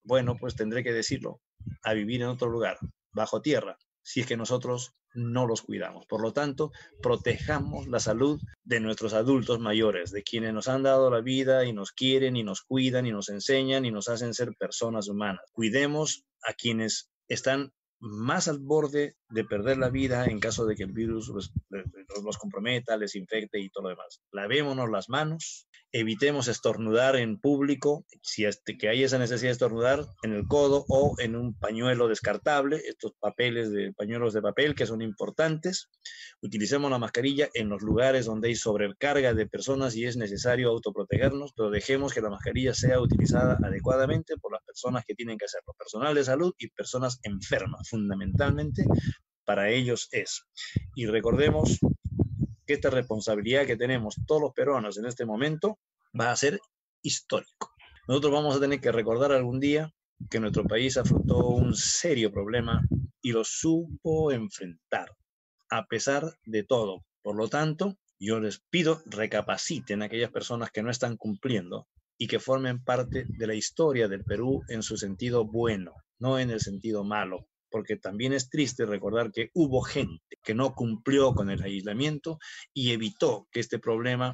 bueno, 0.03 0.35
pues 0.39 0.55
tendré 0.55 0.83
que 0.83 0.93
decirlo, 0.93 1.41
a 1.83 1.93
vivir 1.93 2.21
en 2.21 2.29
otro 2.29 2.49
lugar, 2.49 2.77
bajo 3.11 3.41
tierra, 3.41 3.77
si 4.01 4.21
es 4.21 4.27
que 4.27 4.37
nosotros 4.37 4.93
no 5.13 5.47
los 5.47 5.63
cuidamos. 5.63 6.05
Por 6.05 6.21
lo 6.21 6.31
tanto, 6.31 6.71
protejamos 7.01 7.87
la 7.87 7.99
salud 7.99 8.39
de 8.63 8.79
nuestros 8.79 9.13
adultos 9.13 9.59
mayores, 9.59 10.11
de 10.11 10.23
quienes 10.23 10.53
nos 10.53 10.67
han 10.67 10.83
dado 10.83 11.09
la 11.09 11.21
vida 11.21 11.65
y 11.65 11.73
nos 11.73 11.91
quieren 11.91 12.35
y 12.35 12.43
nos 12.43 12.61
cuidan 12.61 13.05
y 13.05 13.11
nos 13.11 13.29
enseñan 13.29 13.85
y 13.85 13.91
nos 13.91 14.09
hacen 14.09 14.33
ser 14.33 14.53
personas 14.57 15.07
humanas. 15.07 15.41
Cuidemos 15.51 16.23
a 16.43 16.53
quienes 16.53 17.09
están 17.27 17.73
más 17.99 18.47
al 18.47 18.59
borde 18.59 19.15
de 19.29 19.43
perder 19.43 19.77
la 19.77 19.89
vida 19.89 20.25
en 20.25 20.39
caso 20.39 20.65
de 20.65 20.75
que 20.75 20.83
el 20.83 20.91
virus 20.91 21.29
los, 21.29 21.51
comprometa, 22.37 22.97
les 22.97 23.15
infecte 23.15 23.59
y 23.59 23.69
todo 23.69 23.83
lo 23.83 23.89
demás. 23.89 24.21
Lavémonos 24.31 24.89
las 24.89 25.09
manos, 25.09 25.67
evitemos 25.91 26.47
estornudar 26.47 27.15
en 27.15 27.39
público, 27.39 28.05
si 28.21 28.45
es 28.45 28.61
que 28.79 28.89
hay 28.89 29.03
esa 29.03 29.17
necesidad 29.17 29.49
de 29.49 29.53
estornudar 29.53 30.05
en 30.23 30.33
el 30.33 30.47
codo 30.47 30.85
o 30.89 31.15
en 31.19 31.35
un 31.35 31.53
pañuelo 31.57 32.07
descartable, 32.07 32.81
estos 32.87 33.13
papeles 33.19 33.71
de 33.71 33.93
pañuelos 33.93 34.33
de 34.33 34.41
papel 34.41 34.75
que 34.75 34.85
son 34.85 35.01
importantes. 35.01 35.89
Utilicemos 36.41 36.91
la 36.91 36.99
mascarilla 36.99 37.49
en 37.53 37.69
los 37.69 37.81
lugares 37.81 38.25
donde 38.25 38.49
hay 38.49 38.55
sobrecarga 38.55 39.33
de 39.33 39.47
personas 39.47 39.95
y 39.95 40.05
es 40.05 40.17
necesario 40.17 40.69
autoprotegernos, 40.69 41.53
pero 41.55 41.69
dejemos 41.69 42.13
que 42.13 42.21
la 42.21 42.29
mascarilla 42.29 42.73
sea 42.73 42.99
utilizada 42.99 43.57
adecuadamente 43.63 44.35
por 44.37 44.51
las 44.51 44.63
personas 44.63 45.05
que 45.05 45.15
tienen 45.15 45.37
que 45.37 45.45
hacerlo, 45.45 45.73
personal 45.77 46.13
de 46.15 46.23
salud 46.23 46.53
y 46.57 46.69
personas 46.69 47.19
enfermas, 47.23 47.87
fundamentalmente 47.89 48.83
para 49.45 49.69
ellos 49.69 50.09
es. 50.11 50.43
Y 50.93 51.05
recordemos 51.05 51.79
que 52.67 52.73
esta 52.73 52.89
responsabilidad 52.89 53.65
que 53.65 53.77
tenemos 53.77 54.17
todos 54.27 54.41
los 54.41 54.53
peruanos 54.53 54.97
en 54.97 55.05
este 55.05 55.25
momento 55.25 55.79
va 56.19 56.31
a 56.31 56.35
ser 56.35 56.59
histórico. 57.01 57.73
Nosotros 58.07 58.33
vamos 58.33 58.55
a 58.55 58.59
tener 58.59 58.81
que 58.81 58.91
recordar 58.91 59.31
algún 59.31 59.59
día 59.59 59.93
que 60.29 60.39
nuestro 60.39 60.65
país 60.65 60.97
afrontó 60.97 61.47
un 61.47 61.73
serio 61.73 62.31
problema 62.31 62.81
y 63.21 63.31
lo 63.31 63.43
supo 63.43 64.31
enfrentar, 64.31 65.15
a 65.69 65.85
pesar 65.87 66.33
de 66.45 66.63
todo. 66.63 67.05
Por 67.21 67.37
lo 67.37 67.47
tanto, 67.47 67.97
yo 68.19 68.39
les 68.39 68.59
pido 68.69 69.01
recapaciten 69.05 70.01
a 70.01 70.05
aquellas 70.05 70.31
personas 70.31 70.71
que 70.71 70.83
no 70.83 70.91
están 70.91 71.17
cumpliendo 71.17 71.87
y 72.17 72.27
que 72.27 72.39
formen 72.39 72.83
parte 72.83 73.25
de 73.27 73.47
la 73.47 73.53
historia 73.53 74.07
del 74.07 74.23
Perú 74.23 74.63
en 74.67 74.83
su 74.83 74.97
sentido 74.97 75.45
bueno, 75.45 75.93
no 76.19 76.39
en 76.39 76.49
el 76.49 76.59
sentido 76.59 77.03
malo 77.03 77.47
porque 77.69 77.97
también 77.97 78.33
es 78.33 78.49
triste 78.49 78.85
recordar 78.85 79.31
que 79.31 79.49
hubo 79.53 79.81
gente 79.81 80.37
que 80.43 80.53
no 80.53 80.73
cumplió 80.73 81.33
con 81.33 81.49
el 81.49 81.61
aislamiento 81.61 82.39
y 82.73 82.91
evitó 82.91 83.47
que 83.51 83.59
este 83.59 83.79
problema 83.79 84.33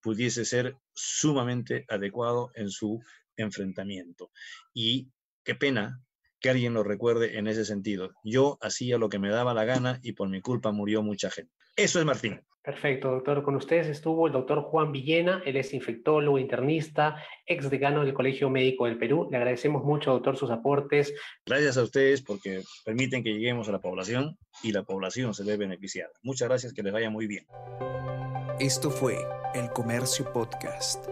pudiese 0.00 0.44
ser 0.44 0.76
sumamente 0.94 1.84
adecuado 1.88 2.50
en 2.54 2.70
su 2.70 3.00
enfrentamiento. 3.36 4.30
Y 4.74 5.10
qué 5.44 5.54
pena 5.54 6.02
que 6.40 6.50
alguien 6.50 6.74
lo 6.74 6.82
recuerde 6.82 7.38
en 7.38 7.46
ese 7.46 7.64
sentido. 7.64 8.10
Yo 8.24 8.58
hacía 8.60 8.98
lo 8.98 9.08
que 9.08 9.20
me 9.20 9.30
daba 9.30 9.54
la 9.54 9.64
gana 9.64 10.00
y 10.02 10.12
por 10.12 10.28
mi 10.28 10.40
culpa 10.40 10.72
murió 10.72 11.02
mucha 11.02 11.30
gente. 11.30 11.52
Eso 11.76 12.00
es 12.00 12.04
Martín. 12.04 12.40
Perfecto, 12.62 13.10
doctor. 13.10 13.42
Con 13.42 13.56
ustedes 13.56 13.88
estuvo 13.88 14.28
el 14.28 14.32
doctor 14.32 14.62
Juan 14.62 14.92
Villena, 14.92 15.42
él 15.44 15.56
es 15.56 15.74
infectólogo, 15.74 16.38
internista, 16.38 17.16
ex 17.44 17.68
decano 17.68 18.04
del 18.04 18.14
Colegio 18.14 18.50
Médico 18.50 18.86
del 18.86 18.98
Perú. 18.98 19.28
Le 19.30 19.36
agradecemos 19.36 19.82
mucho, 19.82 20.12
doctor, 20.12 20.36
sus 20.36 20.50
aportes. 20.50 21.12
Gracias 21.44 21.76
a 21.76 21.82
ustedes 21.82 22.22
porque 22.22 22.62
permiten 22.84 23.24
que 23.24 23.32
lleguemos 23.32 23.68
a 23.68 23.72
la 23.72 23.80
población 23.80 24.38
y 24.62 24.70
la 24.70 24.84
población 24.84 25.34
se 25.34 25.42
ve 25.42 25.56
beneficiada. 25.56 26.12
Muchas 26.22 26.48
gracias, 26.48 26.72
que 26.72 26.84
les 26.84 26.92
vaya 26.92 27.10
muy 27.10 27.26
bien. 27.26 27.46
Esto 28.60 28.90
fue 28.90 29.18
El 29.54 29.70
Comercio 29.70 30.32
Podcast. 30.32 31.04